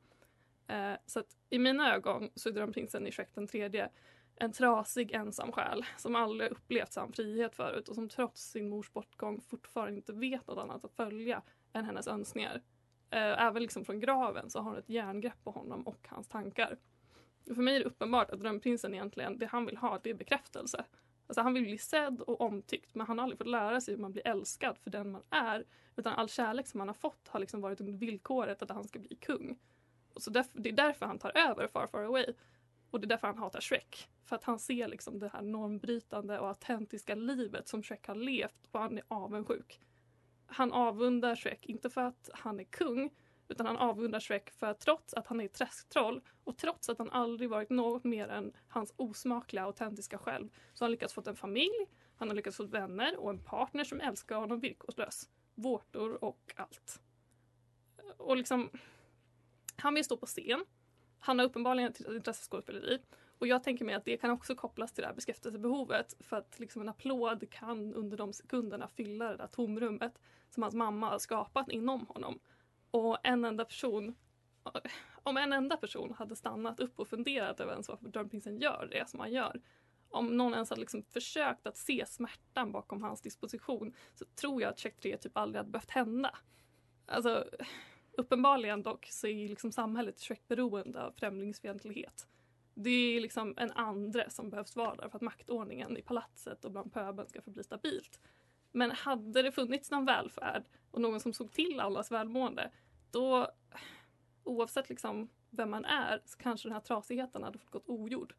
Eh, 0.67 0.93
så 1.07 1.21
att 1.21 1.37
i 1.51 1.59
mina 1.59 1.95
ögon 1.95 2.31
så 2.35 2.49
är 2.49 2.53
drömprinsen 2.53 3.07
i 3.07 3.13
Shrek 3.13 3.29
den 3.35 3.47
tredje 3.47 3.91
en 4.37 4.53
trasig 4.53 5.13
ensam 5.13 5.53
själ 5.53 5.85
som 5.97 6.17
aldrig 6.17 6.51
upplevt 6.51 6.93
sann 6.93 7.13
frihet 7.13 7.55
förut 7.55 7.89
och 7.89 7.95
som 7.95 8.09
trots 8.09 8.51
sin 8.51 8.69
mors 8.69 8.93
bortgång 8.93 9.41
fortfarande 9.41 9.97
inte 9.97 10.13
vet 10.13 10.47
något 10.47 10.59
annat 10.59 10.85
att 10.85 10.93
följa 10.93 11.43
än 11.73 11.85
hennes 11.85 12.09
önskningar. 12.09 12.63
Eh, 13.11 13.47
Även 13.47 13.63
liksom 13.63 13.85
från 13.85 14.01
graven 14.01 14.51
så 14.51 14.59
har 14.59 14.71
hon 14.71 14.79
ett 14.79 14.89
järngrepp 14.89 15.45
på 15.45 15.51
honom 15.51 15.87
och 15.87 16.09
hans 16.09 16.29
tankar. 16.29 16.79
För 17.47 17.63
mig 17.63 17.77
är 17.77 17.81
det 17.81 17.87
uppenbart 17.87 18.31
att 18.31 18.41
drömprinsen 18.41 18.95
egentligen, 18.95 19.39
det 19.39 19.47
han 19.47 19.67
vill 19.67 19.77
ha, 19.77 20.01
det 20.03 20.11
är 20.11 20.15
bekräftelse. 20.15 20.85
Alltså 21.29 21.41
han 21.41 21.55
vill 21.55 21.63
bli 21.63 21.79
sedd 21.79 22.21
och 22.21 22.41
omtyckt 22.41 22.95
men 22.95 23.07
han 23.07 23.19
har 23.19 23.23
aldrig 23.23 23.39
fått 23.39 23.47
lära 23.47 23.81
sig 23.81 23.95
hur 23.95 24.01
man 24.01 24.13
blir 24.13 24.27
älskad 24.27 24.79
för 24.79 24.91
den 24.91 25.11
man 25.11 25.23
är. 25.31 25.65
Utan 25.97 26.13
all 26.13 26.29
kärlek 26.29 26.67
som 26.67 26.81
han 26.81 26.89
har 26.89 26.95
fått 26.95 27.29
har 27.29 27.41
liksom 27.41 27.61
varit 27.61 27.81
under 27.81 27.93
villkoret 27.93 28.63
att 28.63 28.71
han 28.71 28.89
ska 28.89 28.99
bli 28.99 29.17
kung. 29.17 29.59
Och 30.15 30.23
så 30.23 30.31
därför, 30.31 30.61
det 30.61 30.69
är 30.69 30.73
därför 30.73 31.07
han 31.07 31.19
tar 31.19 31.37
över 31.37 31.67
Far 31.67 31.87
Far 31.87 32.03
Away. 32.03 32.27
Och 32.91 33.01
det 33.01 33.07
är 33.07 33.09
därför 33.09 33.27
han 33.27 33.39
hatar 33.39 33.61
Shrek. 33.61 34.09
För 34.25 34.37
att 34.37 34.45
han 34.45 34.59
ser 34.59 34.89
liksom 34.89 35.19
det 35.19 35.29
här 35.29 35.43
normbrytande 35.43 36.39
och 36.39 36.49
autentiska 36.49 37.15
livet 37.15 37.69
som 37.69 37.83
Shrek 37.83 38.07
har 38.07 38.15
levt 38.15 38.69
och 38.71 38.81
han 38.81 38.99
är 38.99 39.05
avundsjuk. 39.09 39.81
Han 40.47 40.73
avundar 40.73 41.37
Shrek, 41.37 41.67
inte 41.67 41.91
för 41.91 42.01
att 42.01 42.31
han 42.35 42.61
är 42.61 42.65
kung, 42.65 43.11
utan 43.49 43.67
han 43.67 43.77
avundar 43.77 44.21
Shrek 44.21 44.51
för 44.51 44.67
att 44.67 44.81
trots 44.81 45.15
att 45.15 45.27
han 45.27 45.41
är 45.41 45.45
ett 45.45 45.53
träsktroll 45.53 46.21
och 46.45 46.57
trots 46.57 46.89
att 46.89 46.99
han 46.99 47.11
aldrig 47.11 47.51
varit 47.51 47.71
något 47.71 48.05
mer 48.05 48.29
än 48.29 48.53
hans 48.69 48.95
osmakliga 48.97 49.65
autentiska 49.65 50.19
själv 50.19 50.49
så 50.75 50.85
har 50.85 50.87
han 50.87 50.91
lyckats 50.91 51.15
få 51.15 51.23
en 51.27 51.37
familj, 51.37 51.87
han 52.17 52.29
har 52.29 52.35
lyckats 52.35 52.57
få 52.57 52.65
vänner 52.65 53.17
och 53.17 53.31
en 53.31 53.39
partner 53.39 53.85
som 53.85 54.01
älskar 54.01 54.37
honom 54.37 54.61
villkorslöst. 54.61 55.31
Vårtor 55.55 56.25
och 56.25 56.53
allt. 56.57 57.01
Och 58.17 58.37
liksom, 58.37 58.71
han 59.77 59.95
vill 59.95 60.05
stå 60.05 60.17
på 60.17 60.27
scen. 60.27 60.65
Han 61.19 61.39
har 61.39 61.47
uppenbarligen 61.47 61.91
ett 61.91 62.01
intresse 62.01 62.41
för 62.41 62.47
skådespeleri. 62.47 62.99
Och 63.39 63.47
jag 63.47 63.63
tänker 63.63 63.85
mig 63.85 63.95
att 63.95 64.05
det 64.05 64.17
kan 64.17 64.31
också 64.31 64.55
kopplas 64.55 64.93
till 64.93 65.03
det 65.03 65.09
här 65.09 65.15
bekräftelsebehovet 65.15 66.15
för 66.21 66.37
att 66.37 66.59
liksom 66.59 66.83
en 66.83 66.89
applåd 66.89 67.51
kan 67.51 67.95
under 67.95 68.17
de 68.17 68.33
sekunderna 68.33 68.89
fylla 68.89 69.31
det 69.31 69.37
där 69.37 69.47
tomrummet 69.47 70.19
som 70.51 70.63
hans 70.63 70.75
mamma 70.75 71.11
har 71.11 71.19
skapat 71.19 71.71
inom 71.71 72.07
honom. 72.07 72.39
Och 72.91 73.19
en 73.23 73.45
enda 73.45 73.65
person 73.65 74.15
om 75.23 75.37
en 75.37 75.53
enda 75.53 75.77
person 75.77 76.15
hade 76.19 76.37
stannat 76.37 76.81
upp 76.81 76.99
och 76.99 77.09
funderat 77.09 77.61
över 77.61 77.73
ens 77.73 77.89
varför 77.89 78.09
Drömprinsen 78.09 78.59
gör 78.59 78.89
det 78.91 79.09
som 79.09 79.21
han 79.21 79.33
gör. 79.33 79.61
Om 80.11 80.37
någon 80.37 80.55
ens 80.55 80.71
hade 80.71 80.81
liksom 80.81 81.03
försökt 81.03 81.67
att 81.67 81.77
se 81.77 82.05
smärtan 82.07 82.73
bakom 82.73 83.03
hans 83.03 83.21
disposition 83.21 83.95
så 84.15 84.25
tror 84.25 84.63
jag 84.63 84.71
att 84.71 84.79
check 84.79 85.01
3 85.01 85.17
typ 85.17 85.37
aldrig 85.37 85.59
hade 85.59 85.71
behövt 85.71 85.91
hända. 85.91 86.39
Alltså, 87.07 87.45
uppenbarligen 88.13 88.83
dock 88.83 89.07
så 89.11 89.27
är 89.27 89.49
liksom 89.49 89.73
samhället 89.73 90.21
check 90.21 90.49
beroende 90.49 91.03
av 91.03 91.13
främlingsfientlighet. 91.13 92.29
Det 92.75 92.91
är 92.91 93.21
liksom 93.21 93.55
en 93.57 93.71
andre 93.71 94.31
som 94.31 94.51
behövs 94.51 94.77
vara 94.77 94.95
där 94.95 95.09
för 95.09 95.17
att 95.17 95.23
maktordningen 95.23 95.97
i 95.97 96.03
palatset 96.03 96.65
och 96.65 96.73
bland 96.73 96.93
pöbeln 96.93 97.29
ska 97.29 97.43
förbli 97.43 97.63
stabilt. 97.63 98.21
Men 98.73 98.91
hade 98.91 99.43
det 99.43 99.53
funnits 99.53 99.91
någon 99.91 100.05
välfärd 100.05 100.65
och 100.91 101.01
någon 101.01 101.21
som 101.21 101.33
såg 101.33 101.53
till 101.53 101.81
allas 101.81 102.11
välmående, 102.11 102.71
då 103.11 103.51
oavsett 104.45 104.89
liksom 104.89 105.29
vem 105.51 105.71
man 105.71 105.85
är 105.85 106.23
så 106.25 106.39
kanske 106.39 106.69
den 106.69 106.75
här 106.75 106.81
trasigheten 106.81 107.43
hade 107.43 107.59
fått 107.59 107.71
gått 107.71 107.89
ogjord. 107.89 108.35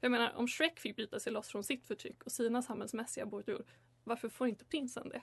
Jag 0.00 0.10
menar, 0.10 0.32
om 0.36 0.48
Shrek 0.48 0.80
fick 0.80 0.96
bryta 0.96 1.20
sig 1.20 1.32
loss 1.32 1.48
från 1.48 1.64
sitt 1.64 1.86
förtryck 1.86 2.22
och 2.22 2.32
sina 2.32 2.62
samhällsmässiga 2.62 3.26
bojor, 3.26 3.64
varför 4.04 4.28
får 4.28 4.48
inte 4.48 4.64
prinsen 4.64 5.08
det? 5.08 5.22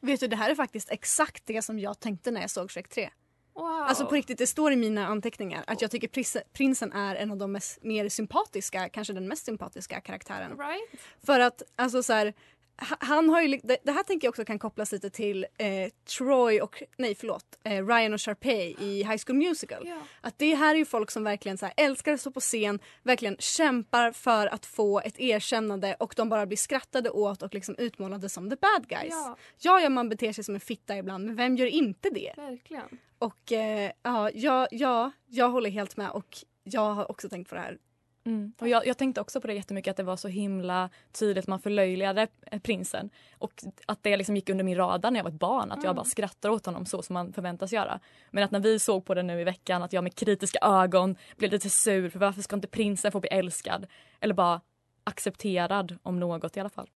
Vet 0.00 0.20
du, 0.20 0.26
det 0.26 0.36
här 0.36 0.50
är 0.50 0.54
faktiskt 0.54 0.90
exakt 0.90 1.46
det 1.46 1.62
som 1.62 1.78
jag 1.78 2.00
tänkte 2.00 2.30
när 2.30 2.40
jag 2.40 2.50
såg 2.50 2.70
Shrek 2.70 2.88
3. 2.88 3.10
Wow. 3.52 3.66
Alltså 3.66 4.06
på 4.06 4.14
riktigt, 4.14 4.38
det 4.38 4.46
står 4.46 4.72
i 4.72 4.76
mina 4.76 5.06
anteckningar 5.06 5.64
att 5.66 5.82
jag 5.82 5.90
tycker 5.90 6.42
prinsen 6.52 6.92
är 6.92 7.16
en 7.16 7.30
av 7.30 7.36
de 7.36 7.52
mest, 7.52 7.82
mer 7.82 8.08
sympatiska, 8.08 8.88
kanske 8.88 9.12
den 9.12 9.28
mest 9.28 9.44
sympatiska 9.44 10.00
karaktären. 10.00 10.58
Right? 10.58 11.00
För 11.26 11.40
att 11.40 11.62
alltså 11.76 12.02
så 12.02 12.12
här, 12.12 12.34
han 12.80 13.28
har 13.28 13.42
ju, 13.42 13.60
det, 13.62 13.90
här 13.90 14.02
tänker 14.02 14.26
jag 14.26 14.30
också 14.32 14.44
kan 14.44 14.58
kopplas 14.58 14.92
lite 14.92 15.10
till 15.10 15.46
eh, 15.58 15.92
Troy 16.18 16.60
och, 16.60 16.82
nej 16.96 17.14
förlåt, 17.14 17.44
eh, 17.64 17.86
Ryan 17.86 18.14
och 18.14 18.20
Sharpay 18.20 18.76
i 18.80 19.02
High 19.02 19.22
School 19.26 19.36
Musical. 19.36 19.82
Ja. 19.86 19.98
Att 20.20 20.38
det 20.38 20.54
här 20.54 20.74
är 20.74 20.78
ju 20.78 20.84
folk 20.84 21.10
som 21.10 21.24
verkligen 21.24 21.58
så 21.58 21.66
här, 21.66 21.74
älskar 21.76 22.12
att 22.12 22.20
stå 22.20 22.30
på 22.30 22.40
scen, 22.40 22.78
verkligen 23.02 23.36
kämpar 23.38 24.12
för 24.12 24.46
att 24.46 24.66
få 24.66 25.00
ett 25.00 25.20
erkännande 25.20 25.96
och 26.00 26.14
de 26.16 26.28
bara 26.28 26.46
blir 26.46 26.56
skrattade 26.56 27.10
åt 27.10 27.42
och 27.42 27.54
liksom 27.54 27.74
utmålade 27.78 28.28
som 28.28 28.50
the 28.50 28.56
bad 28.56 28.88
guys. 28.88 29.10
Ja, 29.10 29.36
Ja, 29.58 29.80
ja, 29.80 29.88
man 29.88 30.08
beter 30.08 30.32
sig 30.32 30.44
som 30.44 30.54
en 30.54 30.60
fitta 30.60 30.96
ibland, 30.96 31.26
men 31.26 31.36
vem 31.36 31.56
gör 31.56 31.66
inte 31.66 32.10
det? 32.10 32.32
verkligen. 32.36 32.98
Och 33.18 33.52
eh, 33.52 33.90
ja, 34.34 34.68
ja, 34.70 35.10
jag 35.26 35.48
håller 35.48 35.70
helt 35.70 35.96
med 35.96 36.10
och 36.10 36.36
jag 36.64 36.94
har 36.94 37.10
också 37.10 37.28
tänkt 37.28 37.48
på 37.48 37.54
det 37.54 37.60
här. 37.60 37.78
Mm. 38.24 38.52
Och 38.60 38.68
jag, 38.68 38.86
jag 38.86 38.98
tänkte 38.98 39.20
också 39.20 39.40
på 39.40 39.46
det 39.46 39.54
jättemycket 39.54 39.90
att 39.90 39.96
det 39.96 40.02
var 40.02 40.16
så 40.16 40.28
himla 40.28 40.90
tydligt 41.12 41.46
man 41.46 41.60
förlöjligade 41.60 42.28
eh, 42.46 42.60
prinsen. 42.60 43.10
Och 43.38 43.52
att 43.86 44.02
det 44.02 44.16
liksom 44.16 44.36
gick 44.36 44.50
under 44.50 44.64
min 44.64 44.76
radar 44.76 45.10
när 45.10 45.18
jag 45.18 45.24
var 45.24 45.30
ett 45.30 45.38
barn. 45.38 45.72
Att 45.72 45.84
jag 45.84 45.96
bara 45.96 46.04
skrattar 46.04 46.48
åt 46.48 46.66
honom 46.66 46.86
så 46.86 47.02
som 47.02 47.14
man 47.14 47.32
förväntas 47.32 47.72
göra. 47.72 48.00
Men 48.30 48.44
att 48.44 48.50
när 48.50 48.60
vi 48.60 48.78
såg 48.78 49.04
på 49.04 49.14
det 49.14 49.22
nu 49.22 49.40
i 49.40 49.44
veckan 49.44 49.82
att 49.82 49.92
jag 49.92 50.04
med 50.04 50.14
kritiska 50.14 50.58
ögon 50.62 51.16
blev 51.36 51.50
lite 51.50 51.70
sur 51.70 52.08
för 52.08 52.18
varför 52.18 52.42
ska 52.42 52.56
inte 52.56 52.68
prinsen 52.68 53.12
få 53.12 53.20
bli 53.20 53.30
älskad? 53.30 53.86
Eller 54.20 54.34
bara 54.34 54.60
accepterad 55.04 55.98
om 56.02 56.20
något 56.20 56.56
i 56.56 56.60
alla 56.60 56.70
fall. 56.70 56.88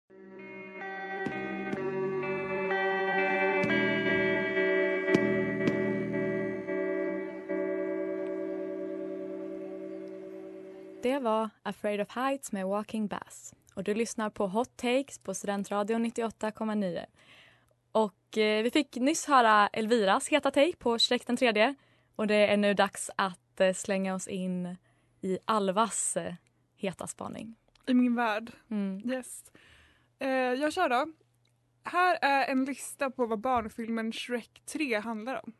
Det 11.12 11.18
var 11.18 11.50
Afraid 11.62 12.00
of 12.00 12.10
Heights 12.10 12.52
med 12.52 12.66
Walking 12.66 13.06
Bass. 13.06 13.54
Och 13.74 13.84
du 13.84 13.94
lyssnar 13.94 14.30
på 14.30 14.46
Hot 14.46 14.76
Takes 14.76 15.18
på 15.18 15.34
Studentradion 15.34 16.06
98,9. 16.06 17.04
Och 17.92 18.38
eh, 18.38 18.62
vi 18.62 18.70
fick 18.70 18.96
nyss 18.96 19.26
höra 19.26 19.68
Elviras 19.68 20.28
heta 20.28 20.50
take 20.50 20.76
på 20.78 20.98
Shrek 20.98 21.26
den 21.26 21.36
tredje. 21.36 21.74
Och 22.16 22.26
det 22.26 22.34
är 22.34 22.56
nu 22.56 22.74
dags 22.74 23.10
att 23.16 23.60
eh, 23.60 23.72
slänga 23.72 24.14
oss 24.14 24.28
in 24.28 24.76
i 25.20 25.38
Alvas 25.44 26.16
eh, 26.16 26.34
heta 26.76 27.06
spaning. 27.06 27.56
I 27.86 27.94
min 27.94 28.14
värld. 28.14 28.50
Mm. 28.70 29.10
Yes. 29.10 29.44
Eh, 30.18 30.28
jag 30.28 30.72
kör 30.72 30.88
då. 30.88 31.12
Här 31.82 32.18
är 32.22 32.46
en 32.46 32.64
lista 32.64 33.10
på 33.10 33.26
vad 33.26 33.40
barnfilmen 33.40 34.12
Shrek 34.12 34.62
3 34.66 35.00
handlar 35.00 35.44
om. 35.44 35.52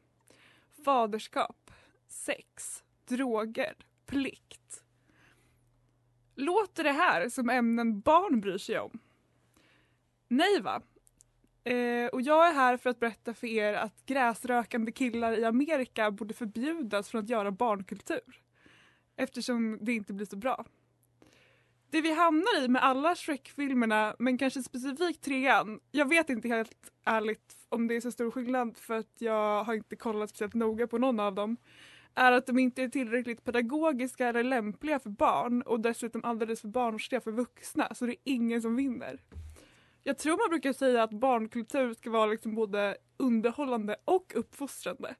Faderskap, 0.85 1.71
sex, 2.09 2.82
droger, 3.09 3.75
plikt. 4.06 4.81
Låter 6.42 6.84
det 6.84 6.92
här 6.92 7.28
som 7.28 7.50
ämnen 7.50 8.00
barn 8.00 8.40
bryr 8.40 8.58
sig 8.58 8.78
om? 8.78 8.99
Nej 10.28 10.61
va? 10.61 10.82
Eh, 11.64 12.06
och 12.06 12.22
jag 12.22 12.49
är 12.49 12.52
här 12.52 12.76
för 12.76 12.90
att 12.90 13.00
berätta 13.00 13.34
för 13.34 13.46
er 13.46 13.75
att 13.75 14.06
gräsrökande 14.06 14.92
killar 14.92 15.38
i 15.38 15.44
Amerika 15.44 16.11
borde 16.11 16.34
förbjudas 16.34 17.08
från 17.08 17.22
att 17.22 17.28
göra 17.28 17.50
barnkultur. 17.50 18.42
Eftersom 19.16 19.78
det 19.80 19.92
inte 19.92 20.12
blir 20.12 20.26
så 20.26 20.37
bra. 20.37 20.64
Det 21.90 22.00
vi 22.00 22.14
hamnar 22.14 22.64
i 22.64 22.68
med 22.68 22.84
alla 22.84 23.14
Shrek-filmerna, 23.14 24.16
men 24.18 24.38
kanske 24.38 24.62
specifikt 24.62 25.25
trean, 25.25 25.80
jag 25.90 26.08
vet 26.08 26.30
inte 26.30 26.49
helt 26.49 26.92
ärligt 27.04 27.56
om 27.68 27.88
det 27.88 27.96
är 27.96 28.00
så 28.00 28.12
stor 28.12 28.30
skillnad 28.30 28.78
för 28.78 28.94
att 28.94 29.14
jag 29.18 29.64
har 29.64 29.75
inte 29.75 29.96
kollat 29.96 30.30
speciellt 30.30 30.54
noga 30.54 30.87
på 30.87 30.99
någon 30.99 31.20
av 31.20 31.34
dem, 31.34 31.56
är 32.14 32.33
att 32.33 32.47
de 32.47 32.59
inte 32.59 32.83
är 32.83 32.88
tillräckligt 32.88 33.45
pedagogiska 33.45 34.28
eller 34.28 34.42
lämpliga 34.42 34.99
för 34.99 35.11
barn 35.11 35.62
och 35.62 35.81
dessutom 35.81 36.25
alldeles 36.25 36.61
för 36.61 36.69
barnsliga 36.69 37.21
för 37.21 37.33
vuxna, 37.33 37.95
så 37.95 38.07
det 38.07 38.12
är 38.12 38.19
ingen 38.25 38.62
som 38.62 38.76
vinner. 38.76 39.21
Jag 40.02 40.19
tror 40.19 40.37
man 40.37 40.50
brukar 40.50 40.73
säga 40.73 41.02
att 41.02 41.11
barnkultur 41.11 41.95
ska 41.95 42.11
vara 42.11 42.26
liksom 42.26 42.54
både 42.54 42.97
underhållande 43.16 43.97
och 44.04 44.33
uppfostrande. 44.37 45.14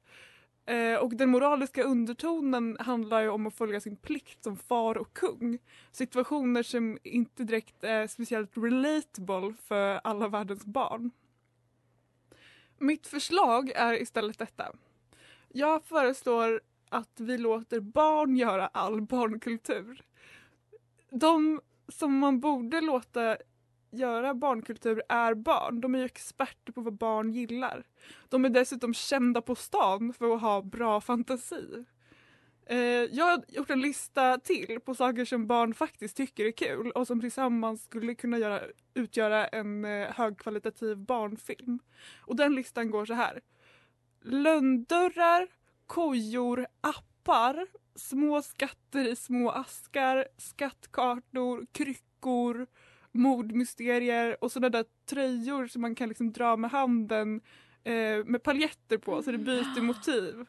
Eh, 0.65 0.95
och 0.95 1.15
den 1.15 1.29
moraliska 1.29 1.83
undertonen 1.83 2.77
handlar 2.79 3.21
ju 3.21 3.29
om 3.29 3.47
att 3.47 3.53
följa 3.53 3.79
sin 3.81 3.97
plikt 3.97 4.43
som 4.43 4.57
far 4.57 4.97
och 4.97 5.13
kung. 5.13 5.59
Situationer 5.91 6.63
som 6.63 6.97
inte 7.03 7.43
direkt 7.43 7.83
är 7.83 8.07
speciellt 8.07 8.57
relatable 8.57 9.53
för 9.53 10.01
alla 10.03 10.27
världens 10.27 10.65
barn. 10.65 11.11
Mitt 12.77 13.07
förslag 13.07 13.69
är 13.69 14.01
istället 14.01 14.39
detta. 14.39 14.71
Jag 15.49 15.85
föreslår 15.85 16.61
att 16.93 17.19
vi 17.19 17.37
låter 17.37 17.79
barn 17.79 18.37
göra 18.37 18.67
all 18.67 19.01
barnkultur. 19.01 20.01
De 21.09 21.61
som 21.87 22.17
man 22.17 22.39
borde 22.39 22.81
låta 22.81 23.37
göra 23.91 24.33
barnkultur 24.33 25.01
är 25.09 25.33
barn. 25.33 25.81
De 25.81 25.95
är 25.95 25.99
ju 25.99 26.05
experter 26.05 26.73
på 26.73 26.81
vad 26.81 26.93
barn 26.93 27.31
gillar. 27.31 27.83
De 28.29 28.45
är 28.45 28.49
dessutom 28.49 28.93
kända 28.93 29.41
på 29.41 29.55
stan 29.55 30.13
för 30.13 30.35
att 30.35 30.41
ha 30.41 30.61
bra 30.61 31.01
fantasi. 31.01 31.85
Eh, 32.65 32.77
jag 33.11 33.25
har 33.25 33.43
gjort 33.47 33.69
en 33.69 33.81
lista 33.81 34.37
till 34.37 34.79
på 34.85 34.95
saker 34.95 35.25
som 35.25 35.47
barn 35.47 35.73
faktiskt 35.73 36.17
tycker 36.17 36.45
är 36.45 36.51
kul 36.51 36.91
och 36.91 37.07
som 37.07 37.21
tillsammans 37.21 37.83
skulle 37.83 38.15
kunna 38.15 38.37
göra, 38.37 38.61
utgöra 38.93 39.47
en 39.47 39.85
eh, 39.85 40.07
högkvalitativ 40.09 40.97
barnfilm. 40.97 41.79
Och 42.19 42.35
den 42.35 42.55
listan 42.55 42.91
går 42.91 43.05
så 43.05 43.13
här. 43.13 43.41
Lönndörrar, 44.21 45.47
kojor, 45.93 46.65
lappar, 46.83 47.67
små 47.95 48.41
skatter 48.41 49.07
i 49.07 49.15
små 49.15 49.49
askar, 49.49 50.25
skattkartor, 50.37 51.65
kryckor, 51.71 52.67
mordmysterier 53.11 54.43
och 54.43 54.51
sådana 54.51 54.69
där 54.69 54.85
tröjor 55.09 55.67
som 55.67 55.81
man 55.81 55.95
kan 55.95 56.09
liksom 56.09 56.31
dra 56.31 56.57
med 56.57 56.71
handen 56.71 57.41
eh, 57.83 58.25
med 58.25 58.43
paljetter 58.43 58.97
på 58.97 59.23
så 59.23 59.31
det 59.31 59.37
byter 59.37 59.81
motiv. 59.81 60.45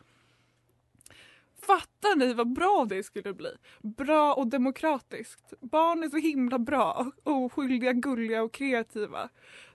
Fattar 1.67 2.17
ni 2.17 2.33
vad 2.33 2.53
bra 2.53 2.87
det 2.89 3.03
skulle 3.03 3.35
bli? 3.35 3.51
Bra 3.83 4.35
och 4.35 4.47
demokratiskt. 4.47 5.55
Barn 5.61 6.03
är 6.03 6.09
så 6.09 6.17
himla 6.17 6.59
bra, 6.59 7.11
oskyldiga, 7.23 7.93
gulliga 7.93 8.43
och 8.43 8.53
kreativa. 8.53 9.29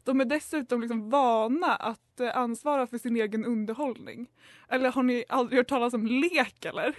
De 0.03 0.22
är 0.22 0.25
dessutom 0.25 0.81
liksom 0.81 1.10
vana 1.10 1.75
att 1.75 2.19
eh, 2.19 2.38
ansvara 2.38 2.88
för 2.88 2.98
sin 2.98 3.15
egen 3.15 3.46
underhållning. 3.46 4.27
Eller 4.69 4.91
har 4.91 5.03
ni 5.03 5.25
aldrig 5.29 5.60
hört 5.60 5.67
talas 5.67 5.93
om 5.93 6.08
lek 6.08 6.65
eller? 6.65 6.96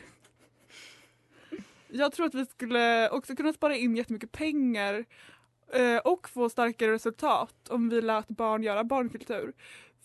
Jag 1.88 2.12
tror 2.12 2.26
att 2.26 2.34
vi 2.34 2.46
skulle 2.46 3.10
också 3.10 3.36
kunna 3.36 3.52
spara 3.52 3.76
in 3.76 3.96
jättemycket 3.96 4.32
pengar 4.32 5.04
eh, 5.72 5.96
och 5.96 6.28
få 6.28 6.48
starkare 6.48 6.92
resultat 6.92 7.68
om 7.68 7.88
vi 7.88 8.00
lät 8.02 8.28
barn 8.28 8.62
göra 8.62 8.84
barnkultur. 8.84 9.52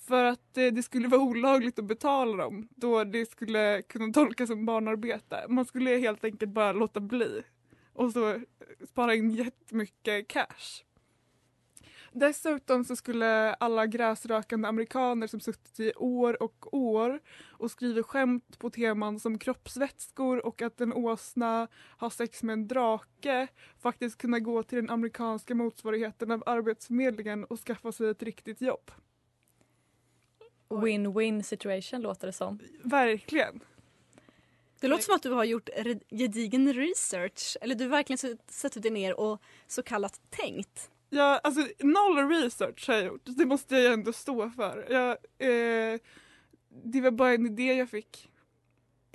För 0.08 0.24
att 0.24 0.58
eh, 0.58 0.68
det 0.68 0.84
skulle 0.84 1.08
vara 1.08 1.22
olagligt 1.22 1.80
att 1.80 1.86
betala 1.86 2.44
dem 2.44 2.68
då 2.76 3.04
det 3.04 3.32
skulle 3.32 3.82
kunna 3.82 4.14
tolkas 4.14 4.50
som 4.50 4.66
barnarbete. 4.66 5.46
Man 5.50 5.66
skulle 5.66 5.98
helt 5.98 6.24
enkelt 6.24 6.52
bara 6.52 6.72
låta 6.72 7.00
bli 7.00 7.42
och 7.94 8.12
så 8.12 8.30
eh, 8.30 8.42
spara 8.88 9.16
in 9.16 9.32
jättemycket 9.32 10.28
cash. 10.28 10.84
Dessutom 12.12 12.84
så 12.84 12.96
skulle 12.96 13.54
alla 13.54 13.86
gräsrökande 13.86 14.68
amerikaner 14.68 15.28
som 15.28 15.40
suttit 15.40 15.80
i 15.80 15.94
år 15.96 16.44
och 16.44 16.74
år 16.74 17.20
och 17.48 17.72
skriver 17.72 18.04
skämt 18.04 18.60
på 18.60 18.70
teman 18.70 19.20
som 19.20 19.40
kroppsvätskor 19.40 20.46
och 20.46 20.62
att 20.62 20.82
en 20.82 20.94
åsna 20.94 21.68
har 21.98 22.10
sex 22.10 22.44
med 22.44 22.54
en 22.54 22.68
drake 22.68 23.48
faktiskt 23.80 24.18
kunna 24.18 24.40
gå 24.40 24.64
till 24.64 24.76
den 24.78 24.90
amerikanska 24.90 25.56
motsvarigheten 25.56 26.32
av 26.32 26.44
Arbetsförmedlingen 26.46 27.44
och 27.44 27.60
skaffa 27.60 27.92
sig 27.92 28.10
ett 28.10 28.24
riktigt 28.24 28.62
jobb. 28.62 28.92
Win-win 30.82 31.42
situation 31.44 32.02
låter 32.02 32.28
det 32.28 32.34
som. 32.34 32.60
Verkligen. 32.84 33.60
Det 34.80 34.88
låter 34.88 35.04
som 35.04 35.16
att 35.16 35.24
du 35.24 35.30
har 35.32 35.44
gjort 35.44 35.70
gedigen 36.12 36.74
research. 36.74 37.58
Eller 37.62 37.76
du 37.76 37.88
verkligen 37.88 38.18
suttit- 38.18 38.52
suttit 38.52 38.84
dig 38.84 38.92
ner 38.92 39.20
och 39.20 39.42
så 39.68 39.84
kallat 39.84 40.22
tänkt. 40.30 40.92
Ja, 41.10 41.40
alltså 41.44 41.68
noll 41.80 42.30
research 42.30 42.88
har 42.88 42.96
jag 42.96 43.06
gjort. 43.06 43.22
Det 43.26 43.46
måste 43.46 43.76
jag 43.76 43.84
ju 43.84 43.90
ändå 43.94 44.14
stå 44.14 44.50
för. 44.50 44.88
Jag, 44.90 45.10
eh, 45.38 46.00
det 46.84 47.02
var 47.02 47.12
bara 47.12 47.34
en 47.34 47.46
idé 47.46 47.74
jag 47.74 47.90
fick 47.90 48.30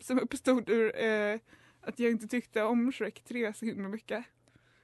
som 0.02 0.18
uppstod 0.18 0.68
ur 0.68 0.96
eh, 1.04 1.38
att 1.80 1.98
jag 1.98 2.10
inte 2.10 2.26
tyckte 2.28 2.62
om 2.62 2.92
Shrek 2.92 3.24
3 3.24 3.54
så 3.54 3.64
himla 3.64 3.88
mycket. 3.88 4.24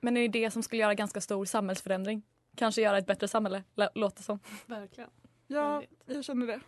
Men 0.00 0.16
en 0.16 0.22
idé 0.22 0.50
som 0.50 0.62
skulle 0.62 0.82
göra 0.82 0.94
ganska 0.94 1.20
stor 1.20 1.44
samhällsförändring. 1.44 2.22
Kanske 2.56 2.82
göra 2.82 2.98
ett 2.98 3.06
bättre 3.06 3.28
samhälle, 3.28 3.62
lå- 3.76 3.90
låter 3.94 4.22
som. 4.22 4.38
Verkligen. 4.66 5.10
Ja, 5.46 5.82
jag 6.06 6.24
känner 6.24 6.46
det. 6.46 6.60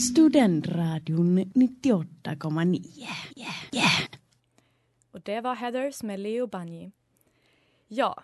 Studentradion 0.00 1.38
98,9. 1.38 3.08
Och 5.10 5.20
det 5.20 5.40
var 5.40 5.54
Heathers 5.54 6.02
med 6.02 6.20
Leo 6.20 6.46
Banji. 6.46 6.92
Ja. 7.88 8.22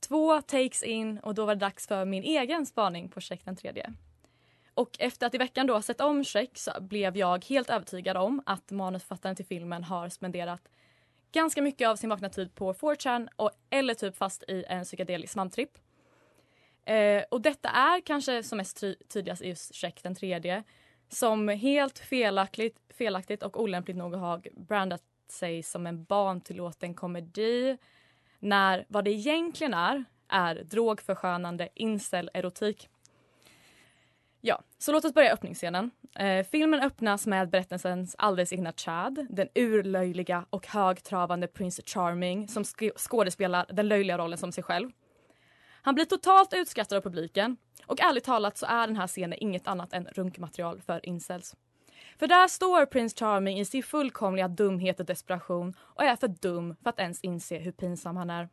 Två 0.00 0.40
takes 0.40 0.82
in 0.82 1.18
och 1.18 1.34
då 1.34 1.44
var 1.44 1.54
det 1.54 1.60
dags 1.60 1.86
för 1.86 2.04
min 2.04 2.22
egen 2.22 2.66
spaning 2.66 3.08
på 3.08 3.20
Shrek 3.20 3.44
den 3.44 3.56
tredje. 3.56 3.92
Och 4.74 4.96
efter 4.98 5.26
att 5.26 5.34
i 5.34 5.38
veckan 5.38 5.66
då 5.66 5.82
sett 5.82 6.00
om 6.00 6.24
Shrek 6.24 6.58
så 6.58 6.70
blev 6.80 7.16
jag 7.16 7.44
helt 7.44 7.70
övertygad 7.70 8.16
om 8.16 8.42
att 8.46 8.70
manusförfattaren 8.70 9.36
till 9.36 9.46
filmen 9.46 9.84
har 9.84 10.08
spenderat 10.08 10.68
ganska 11.32 11.62
mycket 11.62 11.88
av 11.88 11.96
sin 11.96 12.10
vakna 12.10 12.28
tid 12.28 12.54
på 12.54 12.72
4chan 12.72 13.28
och, 13.36 13.50
eller 13.70 13.94
typ 13.94 14.16
fast 14.16 14.42
i 14.48 14.64
en 14.68 14.84
psykedelisk 14.84 15.32
svamtripp. 15.32 15.78
Eh, 16.84 17.22
och 17.30 17.40
detta 17.40 17.68
är 17.68 18.00
kanske 18.00 18.42
som 18.42 18.58
mest 18.58 18.80
ty- 18.80 18.94
tydligast 19.08 19.42
i 19.42 19.48
just 19.48 19.74
Shrek 19.74 20.02
den 20.02 20.14
tredje 20.14 20.62
som 21.08 21.48
helt 21.48 21.98
felaktigt, 21.98 22.78
felaktigt 22.98 23.42
och 23.42 23.60
olämpligt 23.62 23.96
nog 23.96 24.14
har 24.14 24.42
brandat 24.56 25.02
sig 25.28 25.62
som 25.62 25.86
en 25.86 26.04
barntillåten 26.04 26.94
komedi 26.94 27.78
när 28.38 28.84
vad 28.88 29.04
det 29.04 29.10
egentligen 29.10 29.74
är 29.74 30.04
är 30.28 30.54
drogförskönande 30.54 31.68
incel-erotik. 31.74 32.88
Ja, 34.40 34.62
så 34.78 34.92
låt 34.92 35.04
oss 35.04 35.14
börja 35.14 35.32
öppningsscenen. 35.32 35.90
Eh, 36.14 36.46
filmen 36.46 36.80
öppnas 36.80 37.26
med 37.26 37.50
berättelsens 37.50 38.14
alldeles 38.18 38.52
egna 38.52 38.72
Chad, 38.72 39.26
den 39.30 39.48
urlöjliga 39.54 40.46
och 40.50 40.66
högtravande 40.66 41.46
Prince 41.46 41.82
Charming 41.86 42.48
som 42.48 42.62
sk- 42.62 42.98
skådespelar 42.98 43.66
den 43.68 43.88
löjliga 43.88 44.18
rollen 44.18 44.38
som 44.38 44.52
sig 44.52 44.64
själv. 44.64 44.90
Han 45.82 45.94
blir 45.94 46.04
totalt 46.04 46.54
utskrattad 46.54 46.98
av 46.98 47.02
publiken 47.02 47.56
och 47.86 48.00
ärligt 48.00 48.24
talat 48.24 48.58
så 48.58 48.66
är 48.66 48.86
den 48.86 48.96
här 48.96 49.06
scenen 49.06 49.38
inget 49.40 49.66
annat 49.66 49.92
än 49.92 50.06
runkmaterial 50.06 50.80
för 50.80 51.06
incels. 51.06 51.56
För 52.18 52.26
där 52.26 52.48
står 52.48 52.86
Prince 52.86 53.16
Charming 53.18 53.60
i 53.60 53.64
sin 53.64 53.82
fullkomliga 53.82 54.48
dumhet 54.48 55.00
och 55.00 55.06
desperation 55.06 55.74
och 55.78 56.02
är 56.02 56.16
för 56.16 56.28
dum 56.28 56.76
för 56.82 56.90
att 56.90 56.98
ens 56.98 57.20
inse 57.20 57.58
hur 57.58 57.72
pinsam 57.72 58.16
han 58.16 58.30
är. 58.30 58.48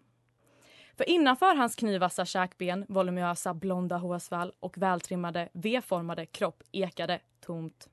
För 0.97 1.09
innanför 1.09 1.55
hans 1.55 1.75
knivvassa 1.75 2.25
käkben, 2.25 2.85
voluminösa 2.89 3.53
blonda 3.53 3.97
hårsvall 3.97 4.53
och 4.59 4.77
vältrimmade 4.77 5.49
V-formade 5.53 6.25
kropp 6.25 6.63
ekade 6.71 7.19
tomt. 7.41 7.89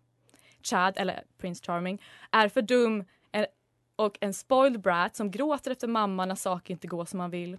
Chad, 0.62 0.94
eller 0.96 1.24
Prince 1.38 1.64
Charming, 1.64 2.02
är 2.30 2.48
för 2.48 2.62
dum 2.62 3.04
och 3.96 4.18
en 4.20 4.34
spoiled 4.34 4.80
brat 4.80 5.16
som 5.16 5.30
gråter 5.30 5.70
efter 5.70 5.88
mamma 5.88 6.26
när 6.26 6.34
saker 6.34 6.74
inte 6.74 6.86
går 6.86 7.04
som 7.04 7.18
man 7.18 7.30
vill. 7.30 7.58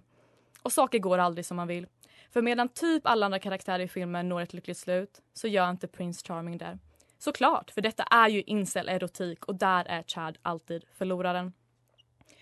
Och 0.62 0.72
saker 0.72 0.98
går 0.98 1.18
aldrig 1.18 1.46
som 1.46 1.56
man 1.56 1.68
vill. 1.68 1.86
För 2.30 2.42
medan 2.42 2.68
typ 2.68 3.06
alla 3.06 3.26
andra 3.26 3.38
karaktärer 3.38 3.84
i 3.84 3.88
filmen 3.88 4.28
når 4.28 4.40
ett 4.40 4.52
lyckligt 4.52 4.78
slut 4.78 5.20
så 5.34 5.48
gör 5.48 5.70
inte 5.70 5.88
Prince 5.88 6.26
Charming 6.26 6.58
det. 6.58 6.78
Såklart, 7.18 7.70
för 7.70 7.80
detta 7.80 8.02
är 8.02 8.28
ju 8.28 8.42
incel-erotik 8.42 9.44
och 9.44 9.54
där 9.54 9.84
är 9.84 10.02
Chad 10.02 10.38
alltid 10.42 10.84
förloraren. 10.92 11.52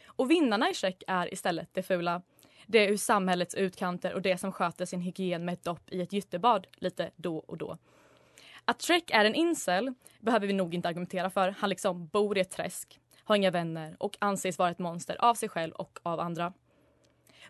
Och 0.07 0.31
vinnarna 0.31 0.71
i 0.71 0.75
Shrek 0.75 1.03
är 1.07 1.33
istället 1.33 1.69
det 1.73 1.83
fula. 1.83 2.23
Det 2.67 2.79
är 2.79 2.93
ur 2.93 2.97
samhällets 2.97 3.55
utkanter 3.55 4.15
och 4.15 4.23
det 4.23 4.39
som 4.39 4.53
sköter 4.53 4.85
sin 4.85 5.01
hygien 5.01 5.45
med 5.45 5.53
ett 5.53 5.65
dopp 5.65 5.91
i 5.91 6.03
ett 6.03 6.13
gyttebad 6.13 6.67
lite 6.75 7.11
då 7.17 7.37
och 7.37 7.59
då. 7.59 7.79
Att 8.65 8.83
Shrek 8.83 9.11
är 9.11 9.25
en 9.25 9.35
incel 9.35 9.95
behöver 10.21 10.47
vi 10.47 10.53
nog 10.53 10.75
inte 10.75 10.89
argumentera 10.89 11.31
för. 11.31 11.55
Han 11.59 11.71
liksom 11.71 12.07
bor 12.07 12.39
i 12.39 12.41
ett 12.41 12.51
träsk, 12.51 13.01
har 13.25 13.37
inga 13.37 13.51
vänner 13.51 13.97
och 13.99 14.17
anses 14.21 14.59
vara 14.59 14.71
ett 14.71 14.79
monster 14.79 15.17
av 15.19 15.35
sig 15.35 15.49
själv 15.49 15.73
och 15.73 15.99
av 16.03 16.21
andra. 16.21 16.53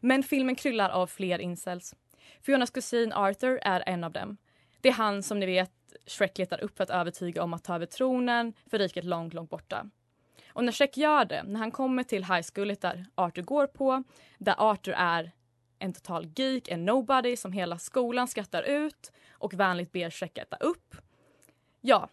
Men 0.00 0.22
filmen 0.22 0.54
kryllar 0.54 0.90
av 0.90 1.06
fler 1.06 1.38
incels. 1.38 1.94
Fionas 2.42 2.70
kusin 2.70 3.12
Arthur 3.12 3.58
är 3.62 3.82
en 3.86 4.04
av 4.04 4.12
dem. 4.12 4.36
Det 4.80 4.88
är 4.88 4.92
han 4.92 5.22
som 5.22 5.40
ni 5.40 5.46
vet 5.46 5.72
Shrek 6.06 6.38
letar 6.38 6.60
upp 6.60 6.76
för 6.76 6.84
att 6.84 6.90
övertyga 6.90 7.42
om 7.42 7.54
att 7.54 7.64
ta 7.64 7.74
över 7.74 7.86
tronen 7.86 8.52
för 8.70 8.78
riket 8.78 9.04
långt, 9.04 9.34
långt 9.34 9.50
borta. 9.50 9.90
Och 10.48 10.64
när 10.64 10.72
Shrek 10.72 10.96
gör 10.96 11.24
det, 11.24 11.42
när 11.42 11.60
han 11.60 11.70
kommer 11.70 12.02
till 12.02 12.24
high 12.24 12.42
schoolet 12.54 12.80
där 12.80 13.06
Arthur 13.14 13.42
går 13.42 13.66
på, 13.66 14.04
där 14.38 14.54
Arthur 14.58 14.94
är 14.96 15.32
en 15.78 15.92
total 15.92 16.26
geek, 16.36 16.68
en 16.68 16.84
nobody 16.84 17.36
som 17.36 17.52
hela 17.52 17.78
skolan 17.78 18.28
skrattar 18.28 18.62
ut 18.62 19.12
och 19.30 19.54
vänligt 19.54 19.92
ber 19.92 20.10
Shrek 20.10 20.38
äta 20.38 20.56
upp. 20.56 20.96
Ja, 21.80 22.08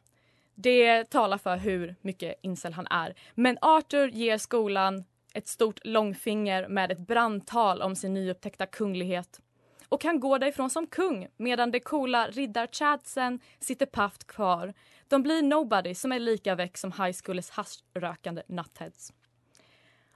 det 0.56 1.04
talar 1.04 1.38
för 1.38 1.58
hur 1.58 1.96
mycket 2.02 2.36
incel 2.41 2.74
han 2.74 2.88
är. 2.88 3.13
Men 3.36 3.58
Arthur 3.62 4.08
ger 4.08 4.38
skolan 4.38 5.04
ett 5.34 5.48
stort 5.48 5.80
långfinger 5.84 6.67
med 6.67 6.91
ett 6.91 7.08
brandtal 7.08 7.82
om 7.82 7.96
sin 7.96 8.13
nyupptäckta 8.13 8.65
kunglighet. 8.65 9.41
Och 9.89 10.04
han 10.04 10.19
går 10.19 10.39
därifrån 10.39 10.69
som 10.69 10.88
kung 10.88 11.28
medan 11.38 11.72
de 11.72 11.80
coola 11.80 12.28
riddarchadsen 12.28 13.39
sitter 13.60 13.86
paft 13.86 14.28
kvar. 14.28 14.74
De 15.08 15.24
blir 15.24 15.41
nobody 15.41 15.96
som 15.96 16.12
är 16.12 16.19
lika 16.19 16.56
väck 16.56 16.78
som 16.78 16.91
high 16.91 17.17
schools 17.24 17.50
haschrökande 17.50 18.43
nutheads. 18.48 19.13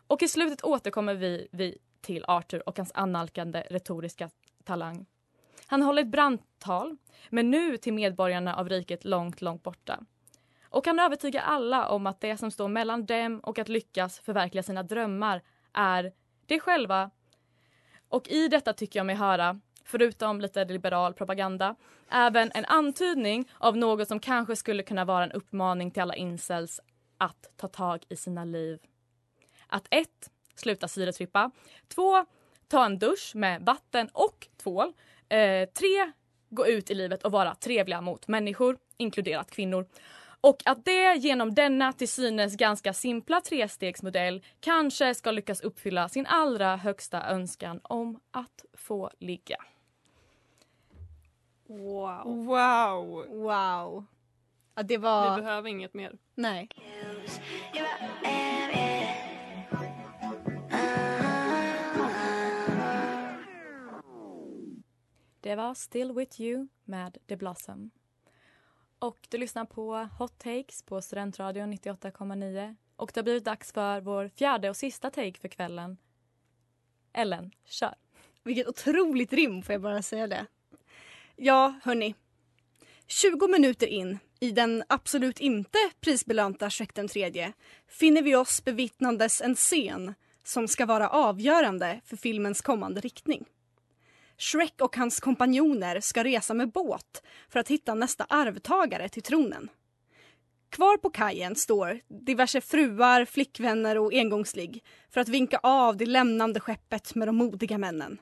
Och 0.07 0.23
i 0.23 0.27
slutet 0.27 0.63
återkommer 0.63 1.15
vi, 1.15 1.47
vi 1.51 1.77
till 2.01 2.25
Arthur 2.27 2.69
och 2.69 2.77
hans 2.77 2.91
annalkande 2.93 3.63
retoriska 3.69 4.29
talang. 4.63 5.05
Han 5.65 5.81
håller 5.81 6.01
ett 6.01 6.07
brandtal, 6.07 6.97
men 7.29 7.51
nu 7.51 7.77
till 7.77 7.93
medborgarna 7.93 8.55
av 8.55 8.69
riket 8.69 9.05
långt, 9.05 9.41
långt 9.41 9.63
borta. 9.63 9.99
Och 10.69 10.83
kan 10.83 10.99
övertyga 10.99 11.41
alla 11.41 11.89
om 11.89 12.07
att 12.07 12.21
det 12.21 12.37
som 12.37 12.51
står 12.51 12.67
mellan 12.67 13.05
dem 13.05 13.39
och 13.39 13.59
att 13.59 13.69
lyckas 13.69 14.19
förverkliga 14.19 14.63
sina 14.63 14.83
drömmar 14.83 15.41
är 15.73 16.13
det 16.45 16.59
själva. 16.59 17.11
Och 18.09 18.29
i 18.29 18.47
detta 18.47 18.73
tycker 18.73 18.99
jag 18.99 19.05
mig 19.05 19.15
höra, 19.15 19.59
förutom 19.83 20.41
lite 20.41 20.65
liberal 20.65 21.13
propaganda, 21.13 21.75
även 22.11 22.51
en 22.53 22.65
antydning 22.65 23.49
av 23.57 23.77
något 23.77 24.07
som 24.07 24.19
kanske 24.19 24.55
skulle 24.55 24.83
kunna 24.83 25.05
vara 25.05 25.23
en 25.23 25.31
uppmaning 25.31 25.91
till 25.91 26.01
alla 26.01 26.15
incels 26.15 26.79
att 27.17 27.51
ta 27.55 27.67
tag 27.67 28.03
i 28.09 28.15
sina 28.15 28.45
liv. 28.45 28.79
Att 29.67 29.87
1. 29.89 30.07
Sluta 30.55 30.87
syretrippa. 30.87 31.51
2. 31.87 32.25
Ta 32.67 32.85
en 32.85 32.99
dusch 32.99 33.31
med 33.35 33.61
vatten 33.61 34.09
och 34.13 34.47
tvål. 34.57 34.93
Eh, 35.29 35.69
Gå 36.49 36.67
ut 36.67 36.91
i 36.91 36.95
livet 36.95 37.23
och 37.23 37.31
vara 37.31 37.55
trevliga 37.55 38.01
mot 38.01 38.27
människor, 38.27 38.77
inkluderat 38.97 39.51
kvinnor. 39.51 39.85
Och 40.41 40.63
att 40.65 40.85
det 40.85 41.15
genom 41.15 41.53
denna 41.53 41.93
till 41.93 42.09
synes 42.09 42.55
ganska 42.55 42.93
simpla 42.93 43.41
trestegsmodell 43.41 44.43
kanske 44.59 45.15
ska 45.15 45.31
lyckas 45.31 45.61
uppfylla 45.61 46.09
sin 46.09 46.25
allra 46.25 46.75
högsta 46.75 47.29
önskan 47.29 47.79
om 47.83 48.19
att 48.31 48.65
få 48.73 49.11
ligga. 49.19 49.57
Wow. 51.67 52.45
Wow. 52.45 53.25
Wow. 53.27 54.05
Ja, 54.75 54.83
det 54.83 54.87
Vi 54.87 54.97
var... 54.97 55.37
behöver 55.37 55.69
inget 55.69 55.93
mer. 55.93 56.17
Nej. 56.35 56.69
Det 65.41 65.55
var 65.55 65.73
Still 65.73 66.11
With 66.11 66.41
You 66.41 66.67
med 66.83 67.17
The 67.27 67.35
Blossom. 67.35 67.91
Och 68.99 69.27
du 69.29 69.37
lyssnar 69.37 69.65
på 69.65 70.09
Hot 70.17 70.39
Takes 70.39 70.83
på 70.83 71.01
Studentradion 71.01 71.73
98,9. 71.73 72.75
Och 72.95 73.11
det 73.13 73.19
har 73.19 73.23
blivit 73.23 73.45
dags 73.45 73.71
för 73.71 74.01
vår 74.01 74.27
fjärde 74.27 74.69
och 74.69 74.75
sista 74.75 75.09
take 75.09 75.39
för 75.39 75.47
kvällen. 75.47 75.97
Ellen, 77.13 77.51
kör! 77.65 77.95
Vilket 78.43 78.67
otroligt 78.67 79.33
rim 79.33 79.63
får 79.63 79.73
jag 79.73 79.81
bara 79.81 80.01
säga 80.01 80.27
det. 80.27 80.45
Ja, 81.35 81.79
hörni. 81.83 82.15
20 83.07 83.47
minuter 83.47 83.87
in 83.87 84.19
i 84.39 84.51
den 84.51 84.83
absolut 84.89 85.39
inte 85.39 85.77
prisbelönta 85.99 86.69
Shrek 86.69 86.95
den 86.95 87.07
tredje 87.07 87.53
finner 87.87 88.21
vi 88.21 88.35
oss 88.35 88.63
bevittnandes 88.63 89.41
en 89.41 89.55
scen 89.55 90.13
som 90.43 90.67
ska 90.67 90.85
vara 90.85 91.09
avgörande 91.09 92.01
för 92.05 92.17
filmens 92.17 92.61
kommande 92.61 93.01
riktning. 93.01 93.45
Shrek 94.37 94.81
och 94.81 94.95
hans 94.95 95.19
kompanjoner 95.19 95.99
ska 95.99 96.23
resa 96.23 96.53
med 96.53 96.71
båt 96.71 97.23
för 97.49 97.59
att 97.59 97.67
hitta 97.67 97.93
nästa 97.93 98.23
arvtagare 98.29 99.09
till 99.09 99.23
tronen. 99.23 99.69
Kvar 100.69 100.97
på 100.97 101.09
kajen 101.09 101.55
står 101.55 101.99
diverse 102.07 102.61
fruar, 102.61 103.25
flickvänner 103.25 103.97
och 103.97 104.13
engångsligg 104.13 104.83
för 105.09 105.21
att 105.21 105.29
vinka 105.29 105.59
av 105.63 105.97
det 105.97 106.05
lämnande 106.05 106.59
skeppet 106.59 107.15
med 107.15 107.27
de 107.27 107.35
modiga 107.35 107.77
männen. 107.77 108.17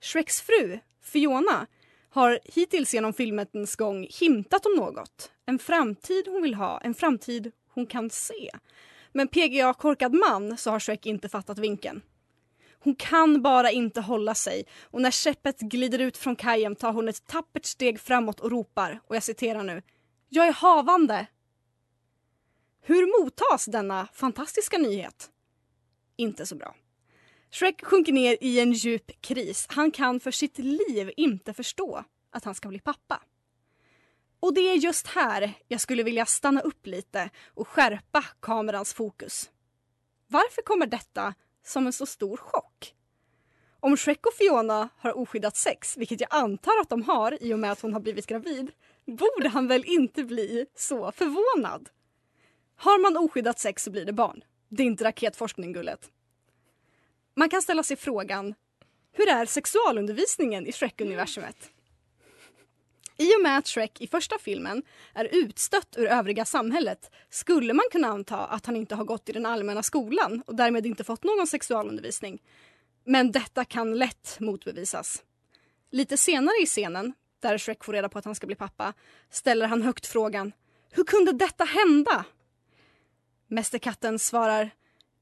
Shreks 0.00 0.40
fru, 0.40 0.78
Fiona, 1.02 1.66
har 2.10 2.38
hittills 2.44 2.94
genom 2.94 3.12
filmens 3.12 3.76
gång 3.76 4.06
hintat 4.10 4.66
om 4.66 4.72
något. 4.76 5.32
En 5.46 5.58
framtid 5.58 6.28
hon 6.28 6.42
vill 6.42 6.54
ha, 6.54 6.80
en 6.80 6.94
framtid 6.94 7.52
hon 7.68 7.86
kan 7.86 8.10
se. 8.10 8.50
Men 9.12 9.28
PGA 9.28 9.74
korkad 9.74 10.14
man 10.14 10.56
så 10.56 10.70
har 10.70 10.78
Shrek 10.78 11.06
inte 11.06 11.28
fattat 11.28 11.58
vinken. 11.58 12.02
Hon 12.82 12.94
kan 12.94 13.42
bara 13.42 13.70
inte 13.70 14.00
hålla 14.00 14.34
sig 14.34 14.66
och 14.82 15.02
när 15.02 15.10
skeppet 15.10 15.60
glider 15.60 15.98
ut 15.98 16.16
från 16.16 16.36
kajen 16.36 16.76
tar 16.76 16.92
hon 16.92 17.08
ett 17.08 17.26
tappert 17.26 17.64
steg 17.64 18.00
framåt 18.00 18.40
och 18.40 18.50
ropar, 18.50 19.00
och 19.06 19.16
jag 19.16 19.22
citerar 19.22 19.62
nu, 19.62 19.82
Jag 20.28 20.46
är 20.46 20.52
havande! 20.52 21.26
Hur 22.82 23.22
mottas 23.22 23.64
denna 23.64 24.08
fantastiska 24.12 24.78
nyhet? 24.78 25.30
Inte 26.16 26.46
så 26.46 26.56
bra. 26.56 26.74
Shrek 27.50 27.84
sjunker 27.84 28.12
ner 28.12 28.36
i 28.40 28.60
en 28.60 28.72
djup 28.72 29.20
kris. 29.20 29.66
Han 29.68 29.90
kan 29.90 30.20
för 30.20 30.30
sitt 30.30 30.58
liv 30.58 31.12
inte 31.16 31.54
förstå 31.54 32.04
att 32.30 32.44
han 32.44 32.54
ska 32.54 32.68
bli 32.68 32.78
pappa. 32.78 33.22
Och 34.40 34.54
det 34.54 34.60
är 34.60 34.74
just 34.74 35.06
här 35.06 35.52
jag 35.68 35.80
skulle 35.80 36.02
vilja 36.02 36.26
stanna 36.26 36.60
upp 36.60 36.86
lite 36.86 37.30
och 37.54 37.68
skärpa 37.68 38.24
kamerans 38.40 38.94
fokus. 38.94 39.50
Varför 40.26 40.62
kommer 40.62 40.86
detta 40.86 41.34
som 41.64 41.86
en 41.86 41.92
så 41.92 42.06
stor 42.06 42.36
chock? 42.36 42.94
Om 43.80 43.96
Shrek 43.96 44.26
och 44.26 44.34
Fiona 44.34 44.88
har 44.98 45.18
oskyddat 45.18 45.56
sex, 45.56 45.96
vilket 45.96 46.20
jag 46.20 46.34
antar 46.34 46.72
att 46.80 46.88
de 46.88 47.02
har 47.02 47.42
i 47.42 47.54
och 47.54 47.58
med 47.58 47.72
att 47.72 47.80
hon 47.80 47.92
har 47.92 48.00
blivit 48.00 48.26
gravid, 48.26 48.70
borde 49.06 49.48
han 49.48 49.68
väl 49.68 49.84
inte 49.84 50.24
bli 50.24 50.66
så 50.74 51.12
förvånad? 51.12 51.88
Har 52.76 52.98
man 52.98 53.16
oskyddat 53.16 53.58
sex 53.58 53.82
så 53.82 53.90
blir 53.90 54.04
det 54.04 54.12
barn. 54.12 54.44
Det 54.68 54.82
är 54.82 54.86
inte 54.86 55.04
raketforskning, 55.04 55.72
gullet. 55.72 56.10
Man 57.34 57.48
kan 57.48 57.62
ställa 57.62 57.82
sig 57.82 57.96
frågan, 57.96 58.54
hur 59.12 59.28
är 59.28 59.46
sexualundervisningen 59.46 60.66
i 60.66 60.72
Shrek-universumet? 60.72 61.70
I 63.20 63.36
och 63.36 63.42
med 63.42 63.58
att 63.58 63.66
Shrek 63.66 64.00
i 64.00 64.06
första 64.06 64.38
filmen 64.38 64.82
är 65.14 65.28
utstött 65.32 65.94
ur 65.96 66.06
övriga 66.06 66.44
samhället 66.44 67.10
skulle 67.30 67.72
man 67.74 67.84
kunna 67.92 68.08
anta 68.08 68.36
att 68.36 68.66
han 68.66 68.76
inte 68.76 68.94
har 68.94 69.04
gått 69.04 69.28
i 69.28 69.32
den 69.32 69.46
allmänna 69.46 69.82
skolan 69.82 70.42
och 70.46 70.54
därmed 70.54 70.86
inte 70.86 71.04
fått 71.04 71.24
någon 71.24 71.46
sexualundervisning. 71.46 72.42
Men 73.04 73.32
detta 73.32 73.64
kan 73.64 73.98
lätt 73.98 74.36
motbevisas. 74.40 75.22
Lite 75.90 76.16
senare 76.16 76.62
i 76.62 76.66
scenen, 76.66 77.12
där 77.40 77.58
Shrek 77.58 77.84
får 77.84 77.92
reda 77.92 78.08
på 78.08 78.18
att 78.18 78.24
han 78.24 78.34
ska 78.34 78.46
bli 78.46 78.56
pappa, 78.56 78.92
ställer 79.30 79.66
han 79.66 79.82
högt 79.82 80.06
frågan 80.06 80.52
Hur 80.90 81.04
kunde 81.04 81.32
detta 81.32 81.64
hända? 81.64 82.24
Mästerkatten 83.48 84.18
svarar 84.18 84.70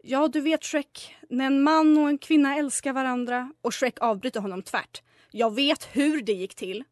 Ja, 0.02 0.28
du 0.28 0.40
vet 0.40 0.64
Shrek, 0.64 1.16
när 1.28 1.46
en 1.46 1.62
man 1.62 1.98
och 1.98 2.08
en 2.08 2.18
kvinna 2.18 2.56
älskar 2.56 2.92
varandra 2.92 3.52
och 3.62 3.74
Shrek 3.74 3.98
avbryter 4.00 4.40
honom 4.40 4.62
tvärt. 4.62 5.02
Jag 5.30 5.54
vet 5.54 5.84
hur 5.92 6.22
det 6.22 6.32
gick 6.32 6.54
till. 6.54 6.84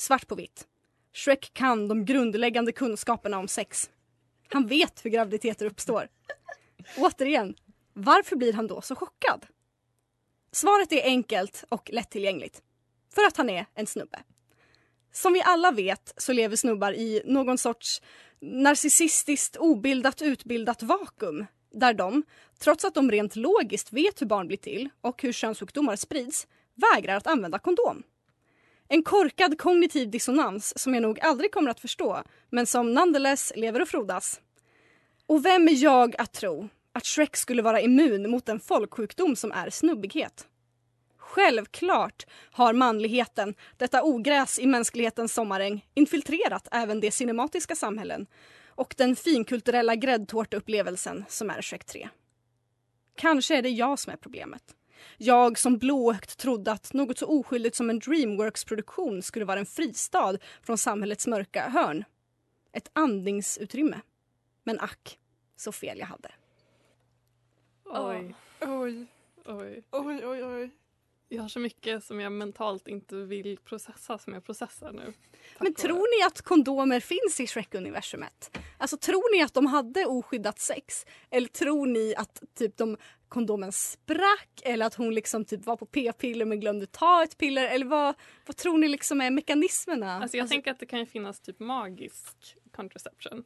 Svart 0.00 0.26
på 0.26 0.34
vitt. 0.34 0.66
Shrek 1.12 1.50
kan 1.54 1.88
de 1.88 2.04
grundläggande 2.04 2.72
kunskaperna 2.72 3.38
om 3.38 3.48
sex. 3.48 3.90
Han 4.48 4.66
vet 4.66 5.04
hur 5.04 5.10
graviditeter 5.10 5.66
uppstår. 5.66 6.08
Återigen, 6.96 7.54
varför 7.92 8.36
blir 8.36 8.52
han 8.52 8.66
då 8.66 8.80
så 8.80 8.94
chockad? 8.94 9.46
Svaret 10.52 10.92
är 10.92 11.02
enkelt 11.02 11.64
och 11.68 11.90
lättillgängligt. 11.92 12.62
För 13.14 13.22
att 13.22 13.36
han 13.36 13.50
är 13.50 13.66
en 13.74 13.86
snubbe. 13.86 14.22
Som 15.12 15.32
vi 15.32 15.42
alla 15.42 15.70
vet 15.70 16.14
så 16.16 16.32
lever 16.32 16.56
snubbar 16.56 16.92
i 16.92 17.22
någon 17.24 17.58
sorts 17.58 18.02
narcissistiskt 18.40 19.56
obildat 19.56 20.22
utbildat 20.22 20.82
vakuum 20.82 21.46
där 21.72 21.94
de, 21.94 22.22
trots 22.58 22.84
att 22.84 22.94
de 22.94 23.10
rent 23.10 23.36
logiskt 23.36 23.92
vet 23.92 24.22
hur 24.22 24.26
barn 24.26 24.46
blir 24.46 24.56
till 24.56 24.88
och 25.00 25.22
hur 25.22 25.32
könssjukdomar 25.32 25.96
sprids, 25.96 26.46
vägrar 26.74 27.16
att 27.16 27.26
använda 27.26 27.58
kondom. 27.58 28.02
En 28.92 29.02
korkad 29.02 29.58
kognitiv 29.58 30.10
dissonans 30.10 30.78
som 30.78 30.94
jag 30.94 31.02
nog 31.02 31.20
aldrig 31.20 31.52
kommer 31.52 31.70
att 31.70 31.80
förstå 31.80 32.22
men 32.50 32.66
som 32.66 32.94
nonetheless 32.94 33.52
lever 33.56 33.82
och 33.82 33.88
frodas. 33.88 34.40
Och 35.26 35.44
vem 35.44 35.68
är 35.68 35.82
jag 35.82 36.14
att 36.20 36.32
tro 36.32 36.68
att 36.92 37.04
Shrek 37.06 37.36
skulle 37.36 37.62
vara 37.62 37.80
immun 37.80 38.30
mot 38.30 38.48
en 38.48 38.60
folksjukdom 38.60 39.36
som 39.36 39.52
är 39.52 39.70
snubbighet? 39.70 40.46
Självklart 41.18 42.26
har 42.52 42.72
manligheten, 42.72 43.54
detta 43.76 44.02
ogräs 44.02 44.58
i 44.58 44.66
mänsklighetens 44.66 45.34
sommaräng, 45.34 45.86
infiltrerat 45.94 46.68
även 46.72 47.00
de 47.00 47.10
cinematiska 47.10 47.74
samhällen 47.74 48.26
och 48.68 48.94
den 48.96 49.16
finkulturella 49.16 49.94
gräddtårteupplevelsen 49.94 51.24
som 51.28 51.50
är 51.50 51.62
Shrek 51.62 51.84
3. 51.84 52.08
Kanske 53.16 53.56
är 53.56 53.62
det 53.62 53.70
jag 53.70 53.98
som 53.98 54.12
är 54.12 54.16
problemet. 54.16 54.62
Jag 55.16 55.58
som 55.58 55.78
blåögt 55.78 56.38
trodde 56.38 56.72
att 56.72 56.92
något 56.92 57.18
så 57.18 57.26
oskyldigt 57.26 57.76
som 57.76 57.90
en 57.90 57.98
Dreamworks-produktion 57.98 59.22
skulle 59.22 59.44
vara 59.44 59.58
en 59.60 59.66
fristad 59.66 60.38
från 60.62 60.78
samhällets 60.78 61.26
mörka 61.26 61.68
hörn. 61.68 62.04
Ett 62.72 62.90
andningsutrymme. 62.92 64.00
Men 64.64 64.80
ack, 64.80 65.18
så 65.56 65.72
fel 65.72 65.98
jag 65.98 66.06
hade. 66.06 66.30
Oj, 67.84 68.34
Oj, 68.60 69.06
oj. 69.44 69.82
oj, 69.90 70.26
oj, 70.26 70.44
oj. 70.44 70.70
Jag 71.32 71.42
har 71.42 71.48
så 71.48 71.60
mycket 71.60 72.04
som 72.04 72.20
jag 72.20 72.32
mentalt 72.32 72.88
inte 72.88 73.16
vill 73.16 73.58
processa 73.64 74.18
som 74.18 74.34
jag 74.34 74.44
processar 74.44 74.92
nu. 74.92 75.12
Men 75.58 75.74
tror 75.74 76.18
ni 76.18 76.26
att 76.26 76.42
kondomer 76.42 77.00
finns 77.00 77.40
i 77.40 77.46
Shrek-universumet? 77.46 78.58
Alltså 78.78 78.96
tror 78.96 79.36
ni 79.36 79.42
att 79.42 79.54
de 79.54 79.66
hade 79.66 80.06
oskyddat 80.06 80.58
sex? 80.58 81.06
Eller 81.30 81.48
tror 81.48 81.86
ni 81.86 82.14
att 82.16 82.42
typ 82.54 82.76
de 82.76 82.96
kondomen 83.28 83.72
sprack 83.72 84.60
eller 84.62 84.86
att 84.86 84.94
hon 84.94 85.14
liksom 85.14 85.44
typ 85.44 85.66
var 85.66 85.76
på 85.76 85.86
p-piller 85.86 86.44
men 86.44 86.60
glömde 86.60 86.86
ta 86.86 87.22
ett 87.22 87.38
piller? 87.38 87.64
Eller 87.64 87.86
vad, 87.86 88.14
vad 88.46 88.56
tror 88.56 88.78
ni 88.78 88.88
liksom 88.88 89.20
är 89.20 89.30
mekanismerna? 89.30 90.22
Alltså 90.22 90.36
jag 90.36 90.48
tänker 90.48 90.70
att 90.70 90.78
det 90.78 90.86
kan 90.86 90.98
ju 90.98 91.06
finnas 91.06 91.40
typ 91.40 91.60
magisk 91.60 92.56
contraception. 92.70 93.44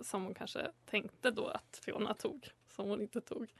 Som 0.00 0.24
hon 0.24 0.34
kanske 0.34 0.70
tänkte 0.90 1.30
då 1.30 1.46
att 1.46 1.80
Fiona 1.84 2.14
tog. 2.14 2.48
Som 2.76 2.88
hon 2.88 3.00
inte 3.00 3.20
tog. 3.20 3.54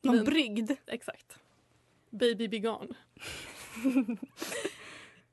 Någon 0.00 0.16
men- 0.16 0.24
brygd? 0.24 0.70
Exakt. 0.86 1.38
Baby 2.12 2.48
be 2.48 2.58
gone. 2.58 2.88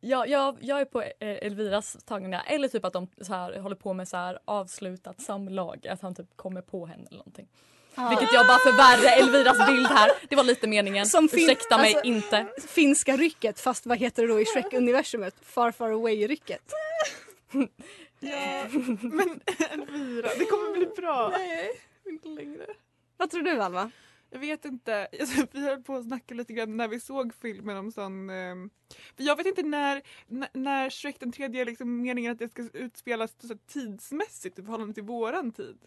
Ja, 0.02 0.26
jag, 0.26 0.58
jag 0.62 0.82
är 0.82 0.86
på 0.86 1.02
eh, 1.02 1.12
Elviras 1.20 1.98
tagningar. 2.06 2.44
Eller 2.48 2.68
typ 2.68 2.86
att 2.86 2.94
de 2.94 3.08
så 3.22 3.34
här, 3.34 3.60
håller 3.60 3.76
på 3.76 3.94
med 3.94 4.08
så 4.08 4.18
här 4.18 4.40
avslutat 4.46 5.22
samlag. 5.22 5.88
Att 5.88 6.02
han 6.02 6.16
typ 6.16 6.38
kommer 6.38 6.62
på 6.62 6.86
henne 6.86 7.04
eller 7.08 7.18
någonting. 7.18 7.48
Vilket 8.10 8.34
jag 8.34 8.48
bara 8.48 8.58
förvärrar 8.58 9.22
Elviras 9.22 9.68
bild 9.68 9.88
här. 9.88 10.12
Det 10.30 10.36
var 10.36 10.44
lite 10.44 10.68
meningen. 10.68 11.06
Som 11.06 11.28
fin- 11.30 11.40
Ursäkta 11.40 11.78
mig 11.78 11.94
alltså- 11.96 12.06
inte. 12.08 12.48
Finska 12.68 13.18
rycket 13.18 13.60
fast 13.60 13.86
vad 13.86 13.98
heter 13.98 14.22
det 14.24 14.28
då 14.34 14.40
i 14.42 14.46
Shrek-universumet? 14.46 15.36
Far 15.42 15.72
far 15.72 15.90
away-rycket. 15.92 16.62
Ja, 18.22 18.66
men 19.02 19.40
Elvira, 19.72 20.30
det 20.40 20.46
kommer 20.46 20.74
bli 20.78 20.86
bra. 20.86 21.30
Nej, 21.38 21.72
inte 22.06 22.28
längre. 22.28 22.66
Vad 23.18 23.32
tror 23.32 23.42
du 23.42 23.62
Alva? 23.62 23.92
Jag 24.30 24.40
vet 24.40 24.66
inte, 24.66 25.08
alltså, 25.20 25.46
vi 25.52 25.60
höll 25.60 25.84
på 25.84 25.96
att 25.96 26.06
snacka 26.06 26.34
lite 26.36 26.54
grann 26.54 26.78
när 26.78 26.88
vi 26.88 27.00
såg 27.00 27.34
filmen 27.34 27.78
om 27.78 27.92
sån... 27.92 28.28
för 29.18 29.24
jag 29.24 29.36
vet 29.36 29.46
inte 29.48 29.64
när, 29.64 30.02
när, 30.54 30.90
Shrek 30.90 31.20
den 31.20 31.32
tredje 31.32 31.62
är 31.62 31.66
liksom 31.66 32.02
meningen 32.02 32.32
att 32.32 32.40
det 32.40 32.50
ska 32.52 32.62
utspelas 32.74 33.32
så 33.40 33.58
tidsmässigt 33.68 34.60
i 34.60 34.64
förhållande 34.64 34.94
till 34.94 35.04
våran 35.04 35.52
tid. 35.52 35.78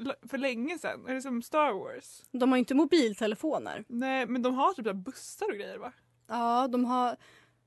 L- 0.00 0.14
för 0.28 0.38
länge 0.38 0.78
sedan, 0.78 1.06
är 1.08 1.14
det 1.14 1.22
som 1.22 1.42
Star 1.42 1.72
Wars? 1.72 2.22
De 2.32 2.48
har 2.50 2.56
ju 2.56 2.60
inte 2.60 2.74
mobiltelefoner. 2.74 3.84
Nej 3.88 4.26
men 4.26 4.42
de 4.42 4.54
har 4.54 4.72
typ 4.74 4.94
bussar 4.94 5.46
och 5.50 5.56
grejer 5.56 5.78
va? 5.78 5.92
Ja, 6.26 6.68
de 6.68 6.84
har... 6.84 7.16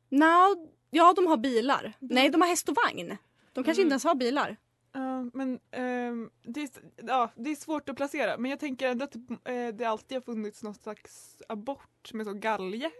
No, 0.09 0.67
ja, 0.89 1.13
de 1.15 1.27
har 1.27 1.37
bilar. 1.37 1.93
Nej, 1.99 2.29
de 2.29 2.41
har 2.41 2.47
häst 2.47 2.69
och 2.69 2.75
vagn. 2.85 3.17
De 3.53 3.63
kanske 3.63 3.81
Mm. 3.81 3.87
inte 3.87 3.93
ens 3.93 4.03
har 4.03 4.15
bilar. 4.15 4.57
Ja, 4.93 5.29
men 5.33 5.59
ehm, 5.71 6.29
det, 6.43 6.61
är, 6.61 6.69
ja, 7.07 7.31
det 7.35 7.51
är 7.51 7.55
svårt 7.55 7.89
att 7.89 7.95
placera 7.95 8.37
men 8.37 8.51
jag 8.51 8.59
tänker 8.59 8.87
ändå 8.87 9.05
att 9.05 9.15
eh, 9.15 9.67
det 9.73 9.85
alltid 9.85 10.15
har 10.15 10.21
funnits 10.21 10.63
någon 10.63 10.75
slags 10.75 11.37
abort 11.49 12.13
med 12.13 12.25
så 12.25 12.33
galge. 12.33 12.91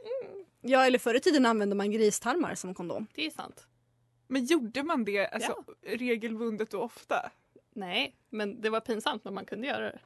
Ja, 0.62 0.86
eller 0.86 1.00
förr 1.00 1.16
i 1.16 1.20
tiden 1.20 1.46
använde 1.46 1.76
man 1.76 1.92
gristarmar 1.92 2.56
som 2.56 2.74
kondom. 2.74 3.08
Det 3.16 3.26
är 3.26 3.32
sant. 3.32 3.68
Men 4.28 4.46
gjorde 4.46 4.84
man 4.84 5.06
det 5.06 5.28
alltså, 5.28 5.64
regelbundet 5.82 6.74
och 6.74 6.84
ofta? 6.84 7.32
Nej, 7.74 8.16
men 8.30 8.62
det 8.62 8.70
var 8.70 8.80
pinsamt 8.80 9.24
men 9.24 9.34
man 9.34 9.46
kunde 9.46 9.68
göra 9.68 9.86
det. 9.86 10.00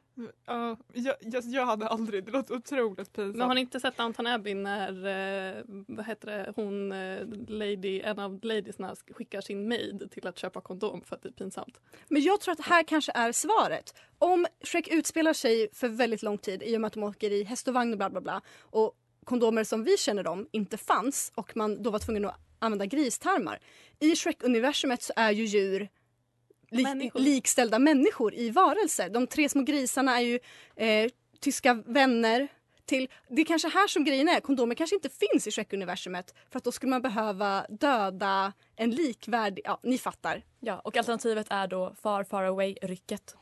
Ja, 0.46 0.78
jag, 0.94 1.16
jag, 1.22 1.44
jag 1.44 1.66
hade 1.66 1.88
aldrig, 1.88 2.26
det 2.26 2.32
låter 2.32 2.56
otroligt 2.56 3.14
pinsamt. 3.14 3.36
Men 3.36 3.48
har 3.48 3.56
ni 3.56 3.62
inte 3.62 3.80
sett 3.80 3.98
Downton 3.98 4.28
Abbey 4.28 4.54
när 4.54 4.90
eh, 5.58 5.64
vad 5.68 6.06
heter 6.06 6.28
det, 6.28 6.54
hon, 6.56 6.92
eh, 6.92 7.28
lady, 7.48 8.02
en 8.02 8.20
av 8.20 8.40
ladiesna 8.44 8.96
skickar 9.12 9.42
sin 9.42 9.68
maid 9.68 10.12
till 10.12 10.28
att 10.28 10.38
köpa 10.38 10.62
kondom 10.62 11.02
för 11.02 11.16
att 11.16 11.22
det 11.24 11.30
är 11.30 11.34
pinsamt? 11.34 11.80
Men 12.08 12.22
jag 12.22 12.42
tror 12.42 12.52
att 12.52 12.66
här 12.66 12.84
kanske 12.84 13.12
är 13.16 13.32
svaret. 13.32 13.96
Om 14.18 14.46
Shrek 14.64 14.88
utspelar 14.88 15.34
sig 15.34 15.70
för 15.74 15.88
väldigt 15.88 16.24
lång 16.24 16.38
tid 16.38 16.64
i 16.64 16.78
och 16.78 16.82
med 16.82 16.88
att 16.88 16.94
de 16.94 17.04
åker 17.04 17.32
i 17.32 17.44
häst 17.44 17.68
och 17.68 17.74
vagn 17.74 17.92
och 17.92 17.98
bla 17.98 18.10
bla 18.10 18.22
bla 18.22 18.42
och 18.60 18.96
kondomer 19.24 19.64
som 19.64 19.84
vi 19.84 19.98
känner 19.98 20.24
dem 20.24 20.48
inte 20.52 20.78
fanns 20.78 21.32
och 21.36 21.58
man 21.58 21.84
då 21.84 21.90
var 21.90 22.00
tvungen 22.00 22.26
att 22.26 22.40
använda 22.60 22.86
gristarmar. 22.86 23.60
I 24.00 24.16
Shrek-universumet 24.16 25.02
så 25.02 25.14
är 25.16 25.32
ju 25.32 25.46
djur 25.46 25.90
Människor. 26.84 27.20
likställda 27.20 27.80
människor 27.80 28.36
i 28.36 28.50
varelser. 28.50 29.10
De 29.10 29.28
tre 29.28 29.50
små 29.50 29.62
grisarna 29.62 30.20
är 30.20 30.24
ju 30.24 30.40
eh, 30.76 31.12
tyska 31.40 31.74
vänner 31.74 32.48
till... 32.86 33.10
Det 33.30 33.42
är 33.42 33.46
kanske 33.46 33.70
här 33.70 33.88
som 33.88 34.04
grejen 34.04 34.30
är. 34.30 34.40
Kondomer 34.40 34.76
kanske 34.76 34.96
inte 34.96 35.10
finns 35.10 35.48
i 35.48 35.52
Shrek-universumet 35.52 36.34
för 36.52 36.58
att 36.58 36.64
då 36.64 36.72
skulle 36.72 36.90
man 36.90 37.02
behöva 37.02 37.66
döda 37.70 38.54
en 38.76 38.92
likvärdig... 38.92 39.62
Ja, 39.66 39.80
ni 39.84 39.98
fattar. 39.98 40.44
Ja, 40.60 40.80
och 40.80 40.98
alternativet 40.98 41.48
är 41.50 41.68
då 41.68 41.96
Far 42.02 42.24
Far 42.24 42.44
Away-rycket. 42.44 43.36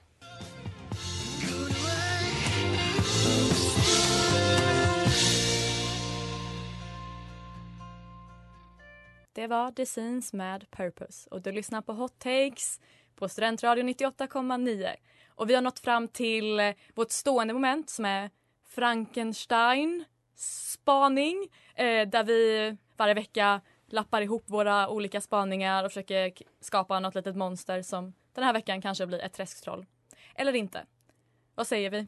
Det 9.36 9.48
var 9.48 9.72
The 9.72 9.86
Scenes 9.86 10.34
med 10.34 10.72
Purpose 10.72 11.30
och 11.30 11.42
du 11.42 11.52
lyssnar 11.52 11.82
på 11.82 11.94
Hot 11.94 12.20
Takes 12.20 12.80
på 13.16 13.30
Studentradio 13.30 13.84
98,9. 13.84 14.96
Och 15.36 15.50
vi 15.50 15.56
har 15.56 15.62
nått 15.62 15.80
fram 15.80 16.08
till 16.08 16.60
eh, 16.60 16.74
vårt 16.96 17.12
stående 17.12 17.54
moment 17.54 17.90
som 17.90 18.06
är 18.06 18.30
Frankenstein 18.68 20.06
spaning 20.36 21.50
eh, 21.76 22.08
där 22.08 22.24
vi 22.24 22.78
varje 22.98 23.14
vecka 23.14 23.62
lappar 23.88 24.22
ihop 24.22 24.44
våra 24.48 24.90
olika 24.90 25.22
spaningar 25.22 25.84
och 25.84 25.92
försöker 25.92 26.34
skapa 26.62 27.00
något 27.00 27.16
litet 27.16 27.36
monster 27.36 27.82
som 27.82 28.14
den 28.34 28.44
här 28.44 28.54
veckan 28.54 28.82
kanske 28.82 29.08
blir 29.08 29.20
ett 29.20 29.34
träsktroll. 29.34 29.86
Eller 30.36 30.56
inte. 30.56 30.86
Vad 31.56 31.68
säger 31.68 31.90
vi? 31.90 32.08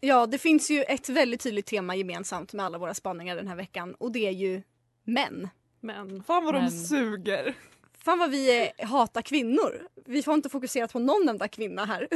Ja, 0.00 0.26
det 0.26 0.38
finns 0.38 0.70
ju 0.70 0.82
ett 0.82 1.08
väldigt 1.08 1.40
tydligt 1.42 1.66
tema 1.66 1.94
gemensamt 1.96 2.52
med 2.52 2.66
alla 2.66 2.78
våra 2.78 2.94
spaningar 2.94 3.36
den 3.36 3.48
här 3.48 3.56
veckan 3.56 3.94
och 3.94 4.12
det 4.12 4.26
är 4.28 4.32
ju 4.32 4.62
män. 5.04 5.48
Men 5.80 6.22
Fan 6.24 6.44
vad 6.44 6.54
de 6.54 6.60
Men- 6.62 6.70
suger. 6.70 7.54
Fan 8.04 8.18
vad 8.18 8.30
vi 8.30 8.72
eh, 8.78 8.86
hatar 8.88 9.22
kvinnor. 9.22 9.88
Vi 10.04 10.22
får 10.22 10.34
inte 10.34 10.48
fokusera 10.48 10.88
på 10.88 10.98
någon 10.98 11.28
enda 11.28 11.48
kvinna 11.48 11.84
här. 11.84 12.08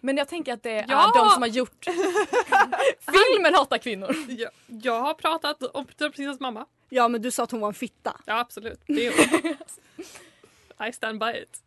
Men 0.00 0.16
jag 0.16 0.28
tänker 0.28 0.52
att 0.52 0.62
det 0.62 0.84
Ja! 0.88 1.12
är 1.14 1.24
de 1.24 1.30
som 1.30 1.42
har 1.42 1.48
gjort 1.48 1.84
filmen 3.00 3.54
Hatar 3.54 3.78
kvinnor. 3.78 4.16
jag, 4.28 4.50
jag 4.66 5.00
har 5.00 5.14
pratat 5.14 5.62
om 5.62 5.86
prinsessans 5.86 6.40
mamma. 6.40 6.66
Ja, 6.88 7.08
men 7.08 7.22
du 7.22 7.30
sa 7.30 7.42
att 7.44 7.50
hon 7.50 7.60
var 7.60 7.68
en 7.68 7.74
fitta. 7.74 8.20
Ja 8.26 8.38
absolut, 8.38 8.80
det 8.86 9.06
är. 9.06 10.88
I 10.88 10.92
stand 10.92 11.20
by 11.20 11.26
it. 11.42 11.62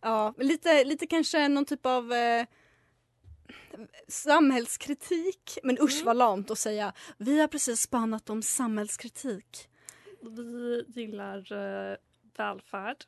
Ja, 0.00 0.34
men 0.36 0.46
lite, 0.46 0.84
lite 0.84 1.06
kanske 1.06 1.48
någon 1.48 1.64
typ 1.64 1.86
av 1.86 2.12
eh, 2.12 2.46
samhällskritik. 4.08 5.58
Men 5.62 5.78
usch 5.80 6.02
vad 6.04 6.16
lamt 6.16 6.50
att 6.50 6.58
säga. 6.58 6.92
Vi 7.16 7.40
har 7.40 7.48
precis 7.48 7.80
spanat 7.80 8.30
om 8.30 8.42
samhällskritik. 8.42 9.68
Vi 10.20 10.84
gillar 10.88 11.52
eh, 11.52 11.96
välfärd 12.36 13.04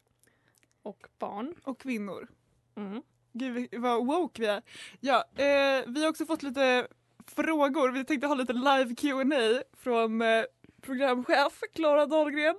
och 0.84 1.06
barn. 1.18 1.54
Och 1.62 1.80
kvinnor. 1.80 2.28
Mm. 2.76 3.02
Gud 3.32 3.68
vad 3.72 4.06
woke 4.06 4.42
vi 4.42 4.48
är. 4.48 4.62
Ja, 5.00 5.24
eh, 5.36 5.84
vi 5.86 6.02
har 6.02 6.08
också 6.08 6.26
fått 6.26 6.42
lite 6.42 6.86
frågor. 7.26 7.92
Vi 7.92 8.04
tänkte 8.04 8.26
ha 8.26 8.34
lite 8.34 8.52
live 8.52 8.94
Q&A 8.94 9.62
från 9.72 10.22
eh, 10.22 10.44
programchef 10.80 11.60
Klara 11.74 12.06
Dahlgren. 12.06 12.56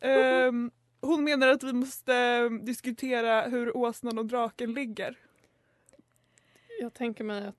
Ehm, 0.00 0.70
hon 1.00 1.24
menar 1.24 1.48
att 1.48 1.62
vi 1.62 1.72
måste 1.72 2.14
eh, 2.14 2.50
diskutera 2.50 3.42
hur 3.42 3.76
åsnan 3.76 4.18
och 4.18 4.26
draken 4.26 4.74
ligger. 4.74 5.18
Jag 6.80 6.94
tänker 6.94 7.24
mig 7.24 7.46
att 7.46 7.54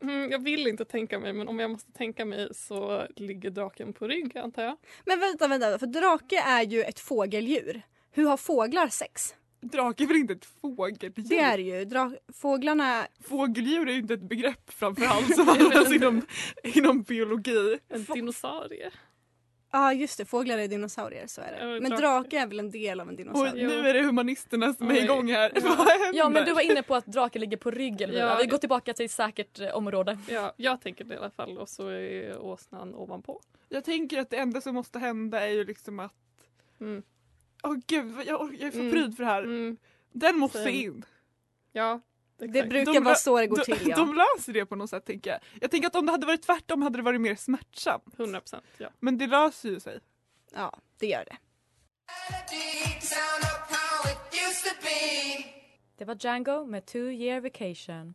Mm, 0.00 0.30
jag 0.30 0.38
vill 0.38 0.66
inte 0.66 0.84
tänka 0.84 1.18
mig 1.18 1.32
men 1.32 1.48
om 1.48 1.60
jag 1.60 1.70
måste 1.70 1.92
tänka 1.92 2.24
mig 2.24 2.48
så 2.54 3.06
ligger 3.16 3.50
draken 3.50 3.92
på 3.92 4.08
rygg 4.08 4.38
antar 4.38 4.62
jag. 4.62 4.76
Men 5.04 5.20
vänta, 5.20 5.48
vänta, 5.48 5.78
för 5.78 5.86
drake 5.86 6.36
är 6.36 6.62
ju 6.62 6.82
ett 6.82 7.00
fågeldjur. 7.00 7.82
Hur 8.16 8.26
har 8.26 8.36
fåglar 8.36 8.88
sex? 8.88 9.34
Drake 9.60 10.02
är 10.04 10.06
väl 10.06 10.16
inte 10.16 10.32
ett 10.32 10.44
fågeldjur? 10.60 11.12
Det 11.28 11.38
är 11.38 11.56
det 11.56 11.62
ju. 11.62 11.84
Dra- 11.84 12.16
fåglarna... 12.32 13.06
Fågeldjur 13.20 13.88
är 13.88 13.92
ju 13.92 13.98
inte 13.98 14.14
ett 14.14 14.28
begrepp 14.28 14.70
framförallt 14.72 15.36
som 15.36 15.48
används 15.48 15.92
inom, 15.94 16.22
inom 16.62 17.02
biologi. 17.02 17.78
En 17.88 18.04
dinosaurie. 18.04 18.90
Ja 19.72 19.92
just 19.92 20.18
det, 20.18 20.24
fåglar 20.24 20.58
är 20.58 20.68
dinosaurier, 20.68 21.26
så 21.26 21.40
är 21.40 21.52
det. 21.52 21.64
men 21.66 21.82
Men 21.82 21.92
drake- 21.92 22.00
drake 22.00 22.38
är 22.38 22.46
väl 22.46 22.58
en 22.58 22.70
del 22.70 23.00
av 23.00 23.08
en 23.08 23.14
Och 23.14 23.18
dinosaurie? 23.18 23.66
nu 23.66 23.88
är 23.88 23.94
det 23.94 24.02
humanisterna 24.02 24.74
som 24.74 24.86
är 24.90 24.94
Oj. 24.94 25.04
igång 25.04 25.30
här. 25.30 25.52
Ja. 25.64 25.86
Ja 26.14 26.28
men 26.28 26.44
du 26.44 26.52
var 26.52 26.60
inne 26.60 26.82
på 26.82 26.94
att 26.94 27.06
draken 27.06 27.40
ligger 27.40 27.56
på 27.56 27.70
rygg 27.70 28.00
eller 28.00 28.12
hur? 28.14 28.20
Ja. 28.20 28.38
Vi 28.40 28.46
går 28.46 28.58
tillbaka 28.58 28.94
till 28.94 29.04
ett 29.04 29.10
säkert 29.10 29.60
eh, 29.60 29.76
område. 29.76 30.18
Ja, 30.28 30.52
jag 30.56 30.80
tänker 30.80 31.04
det 31.04 31.14
i 31.14 31.16
alla 31.18 31.30
fall 31.30 31.58
och 31.58 31.68
så 31.68 31.88
är 31.88 32.38
åsnan 32.38 32.94
ovanpå. 32.94 33.40
Jag 33.68 33.84
tänker 33.84 34.18
att 34.18 34.30
det 34.30 34.36
enda 34.36 34.60
som 34.60 34.74
måste 34.74 34.98
hända 34.98 35.40
är 35.40 35.48
ju 35.52 35.64
liksom 35.64 36.00
att 36.00 36.12
Mm. 36.80 37.02
Åh 37.64 37.76
gud, 37.86 38.04
vad- 38.12 38.26
jag, 38.26 38.54
jag 38.54 38.62
är 38.66 38.70
för 38.70 38.78
Mm. 38.80 38.92
pryd 38.92 39.16
för 39.16 39.24
det 39.24 39.30
här. 39.30 39.42
Mm. 39.42 39.76
Den 40.12 40.38
måste 40.38 40.58
Same. 40.58 40.70
in. 40.70 41.04
Ja, 41.72 42.00
Det 42.38 42.44
exakt. 42.44 42.68
brukar 42.68 42.92
De 42.92 43.04
vara 43.04 43.14
så 43.14 43.38
det 43.38 43.46
går 43.46 43.56
de, 43.56 43.64
till 43.64 43.88
ja. 43.88 43.96
de 43.96 44.14
löser 44.14 44.52
det 44.52 44.66
på 44.66 44.76
något 44.76 44.90
sätt 44.90 45.04
tänker 45.04 45.30
jag. 45.30 45.40
Jag 45.60 45.70
tänker 45.70 45.86
att 45.88 45.94
om 45.96 46.06
det 46.06 46.12
hade 46.12 46.26
varit 46.26 46.42
tvärtom 46.42 46.82
hade 46.82 46.98
det 46.98 47.02
varit 47.02 47.20
mer 47.20 47.34
smärtsamt. 47.34 48.18
100 48.18 48.40
procent. 48.40 48.64
Ja. 48.78 48.88
Men 49.00 49.18
det 49.18 49.26
löser 49.26 49.68
ju 49.68 49.80
sig. 49.80 50.00
Ja, 50.52 50.78
det 50.98 51.06
gör 51.06 51.24
det. 51.24 51.36
Det 55.96 56.04
var 56.04 56.16
Django 56.20 56.64
med 56.66 56.86
Two 56.86 56.96
year 57.12 57.40
vacation. 57.40 58.14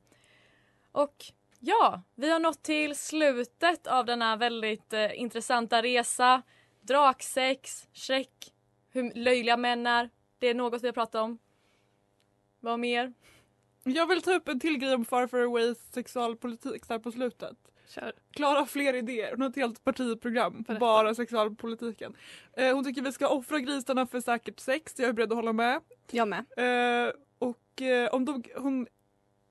Och 0.91 1.15
ja, 1.59 2.01
vi 2.15 2.29
har 2.31 2.39
nått 2.39 2.63
till 2.63 2.95
slutet 2.95 3.87
av 3.87 4.05
denna 4.05 4.35
väldigt 4.35 4.93
eh, 4.93 5.19
intressanta 5.19 5.81
resa. 5.83 6.41
Draksex, 6.81 7.87
Shrek, 7.93 8.53
hur 9.01 9.13
löjliga 9.13 9.57
män 9.57 9.87
är. 9.87 10.09
Det 10.39 10.47
är 10.47 10.53
något 10.53 10.83
vi 10.83 10.87
har 10.87 10.93
pratat 10.93 11.21
om. 11.21 11.39
Vad 12.59 12.79
mer? 12.79 13.13
Jag 13.83 14.07
vill 14.07 14.21
ta 14.21 14.33
upp 14.33 14.47
en 14.47 14.59
till 14.59 14.77
grej 14.77 14.95
om 14.95 15.05
Far 15.05 15.27
Far 15.27 15.39
Away 15.39 15.75
sexualpolitik 15.75 16.87
där 16.87 16.99
på 16.99 17.11
slutet. 17.11 17.57
Kör. 17.87 18.13
Klara 18.31 18.59
har 18.59 18.65
fler 18.65 18.93
idéer. 18.93 19.31
Hon 19.31 19.41
har 19.41 19.49
ett 19.49 19.55
helt 19.55 19.83
partiprogram 19.83 20.53
på 20.53 20.63
Berätta. 20.63 20.79
bara 20.79 21.15
sexualpolitiken. 21.15 22.15
Eh, 22.53 22.75
hon 22.75 22.83
tycker 22.83 23.01
vi 23.01 23.11
ska 23.11 23.27
offra 23.27 23.59
grisarna 23.59 24.07
för 24.07 24.21
säkert 24.21 24.59
sex. 24.59 24.93
Jag 24.97 25.09
är 25.09 25.13
beredd 25.13 25.31
att 25.31 25.35
hålla 25.35 25.53
med. 25.53 25.81
Jag 26.11 26.27
med. 26.27 26.45
Eh, 26.57 27.13
och 27.39 27.81
eh, 27.81 28.09
om 28.13 28.25
de, 28.25 28.43
hon 28.55 28.87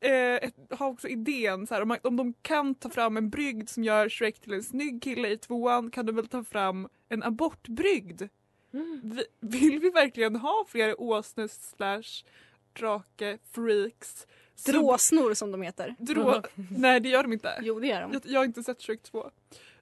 eh, 0.01 0.35
ett, 0.35 0.55
har 0.71 0.89
också 0.89 1.09
idén 1.09 1.67
så 1.67 1.75
här, 1.75 1.83
om, 1.83 1.97
om 2.03 2.17
de 2.17 2.35
kan 2.43 2.75
ta 2.75 2.91
fram 2.91 3.17
en 3.17 3.31
brygd 3.31 3.69
som 3.69 3.85
gör 3.85 4.09
Shrek 4.09 4.41
till 4.41 4.53
en 4.53 4.63
snygg 4.63 5.03
kille 5.03 5.29
i 5.29 5.39
tvåan 5.39 5.91
kan 5.91 6.07
de 6.07 6.17
väl 6.17 6.29
ta 6.29 6.45
fram 6.45 6.89
en 7.09 7.23
abortbrygd. 7.23 8.23
Vi, 8.71 9.25
vill 9.41 9.79
vi 9.81 9.91
verkligen 9.91 10.37
ha 10.37 10.65
fler 10.69 11.01
åsne 11.01 11.49
slash 11.49 12.25
drake 12.73 13.39
freaks? 13.51 14.27
Dråsnor 14.67 15.35
som 15.35 15.53
de 15.53 15.63
heter. 15.63 15.95
Drå, 15.99 16.43
nej 16.71 17.01
det 17.01 17.09
gör 17.09 17.23
de 17.23 17.33
inte. 17.33 17.59
Jo, 17.63 17.81
det 17.81 17.87
gör 17.87 18.01
de. 18.01 18.13
Jag, 18.13 18.23
jag 18.25 18.41
har 18.41 18.45
inte 18.45 18.63
sett 18.63 18.83
Shrek 18.83 19.03
2. 19.03 19.31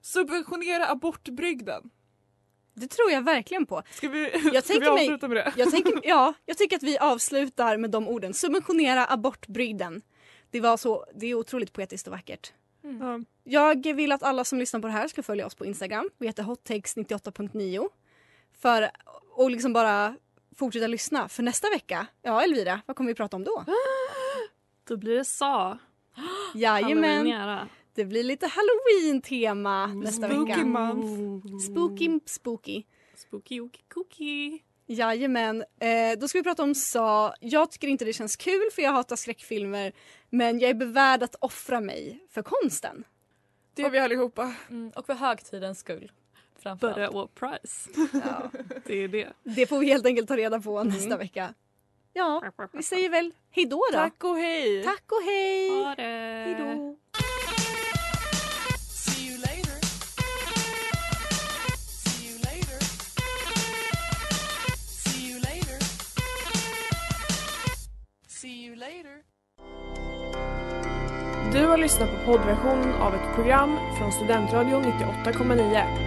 Subventionera 0.01 0.89
abortbrygden. 0.89 1.89
Det 2.73 2.87
tror 2.87 3.11
jag 3.11 3.21
verkligen 3.21 3.65
på. 3.65 3.83
Ska 3.91 4.09
vi, 4.09 4.31
Jag 4.53 4.63
ska 4.63 4.79
vi 4.79 4.87
avsluta 4.87 5.27
med 5.27 5.37
det? 5.37 5.53
Jag, 5.57 5.71
tänker, 5.71 5.99
ja, 6.03 6.33
jag 6.45 6.57
tycker 6.57 6.75
att 6.75 6.83
vi 6.83 6.97
avslutar 6.97 7.77
med 7.77 7.91
de 7.91 8.07
orden. 8.07 8.33
Subventionera 8.33 9.05
abortbrygden. 9.05 10.01
Det, 10.51 10.59
var 10.59 10.77
så, 10.77 11.05
det 11.15 11.27
är 11.27 11.35
otroligt 11.35 11.73
poetiskt 11.73 12.07
och 12.07 12.11
vackert. 12.13 12.53
Ja. 12.81 13.19
Jag 13.43 13.93
vill 13.93 14.11
att 14.11 14.23
alla 14.23 14.43
som 14.43 14.59
lyssnar 14.59 14.79
på 14.79 14.87
det 14.87 14.93
här 14.93 15.07
ska 15.07 15.23
följa 15.23 15.45
oss 15.45 15.55
på 15.55 15.65
Instagram. 15.65 16.09
Vi 16.17 16.27
heter 16.27 16.43
hottakes98.9. 16.43 17.89
För 18.57 18.89
och 19.35 19.51
liksom 19.51 19.73
bara 19.73 20.15
fortsätta 20.55 20.87
lyssna. 20.87 21.29
För 21.29 21.43
nästa 21.43 21.69
vecka, 21.69 22.07
ja 22.21 22.43
Elvira, 22.43 22.81
vad 22.85 22.95
kommer 22.95 23.11
vi 23.11 23.15
prata 23.15 23.35
om 23.35 23.43
då? 23.43 23.65
Då 24.87 24.97
blir 24.97 25.15
det 25.15 25.25
SA. 25.25 25.79
Jajamän, 26.55 27.67
det 27.93 28.05
blir 28.05 28.23
lite 28.23 28.47
halloween-tema 28.47 29.87
nästa 29.87 30.27
Spooky 30.27 30.51
vecka. 30.51 30.65
month. 30.65 31.65
Spooky, 31.71 32.19
spooky. 32.25 32.83
Spooky 33.15 33.59
ooky 33.59 33.81
cookie. 33.93 34.59
Jajamän. 34.85 35.63
Eh, 35.79 36.19
då 36.19 36.27
ska 36.27 36.37
vi 36.37 36.43
prata 36.43 36.63
om 36.63 36.75
Sa. 36.75 37.33
Jag 37.39 37.71
tycker 37.71 37.87
inte 37.87 38.05
det 38.05 38.13
känns 38.13 38.35
kul 38.35 38.69
för 38.75 38.81
jag 38.81 38.91
hatar 38.91 39.15
skräckfilmer. 39.15 39.91
Men 40.29 40.59
jag 40.59 40.69
är 40.69 40.73
bevärd 40.73 41.23
att 41.23 41.35
offra 41.35 41.81
mig 41.81 42.19
för 42.29 42.41
konsten. 42.41 43.03
Det 43.73 43.83
har 43.83 43.89
vi 43.89 43.99
allihopa. 43.99 44.53
Mm, 44.69 44.91
och 44.95 45.05
för 45.05 45.13
högtidens 45.13 45.79
skull. 45.79 46.11
At 46.71 47.13
what 47.13 47.35
price? 47.35 47.89
Ja. 48.13 48.51
Det 48.85 49.03
är 49.03 49.07
det. 49.07 49.27
Det 49.43 49.65
får 49.67 49.79
vi 49.79 49.85
helt 49.87 50.05
enkelt 50.05 50.27
ta 50.27 50.37
reda 50.37 50.61
på 50.61 50.83
nästa 50.83 51.17
vecka. 51.17 51.53
Ja, 52.13 52.43
vi 52.71 52.83
säger 52.83 53.09
väl 53.09 53.33
hej 53.51 53.65
då 53.65 53.83
då. 53.91 53.97
Tack 53.97 54.23
och 54.23 54.37
hej! 54.37 54.83
Tack 54.83 55.03
och 55.11 55.23
hej. 55.23 55.83
Ha 55.83 55.95
det! 55.95 56.03
Hej 56.03 56.55
då. 56.59 56.95
Du 71.53 71.65
har 71.65 71.77
lyssnat 71.77 72.09
på 72.09 72.31
poddversionen 72.31 72.93
av 72.93 73.15
ett 73.15 73.35
program 73.35 73.77
från 73.97 74.11
Studentradion 74.11 74.83
98,9. 74.83 76.06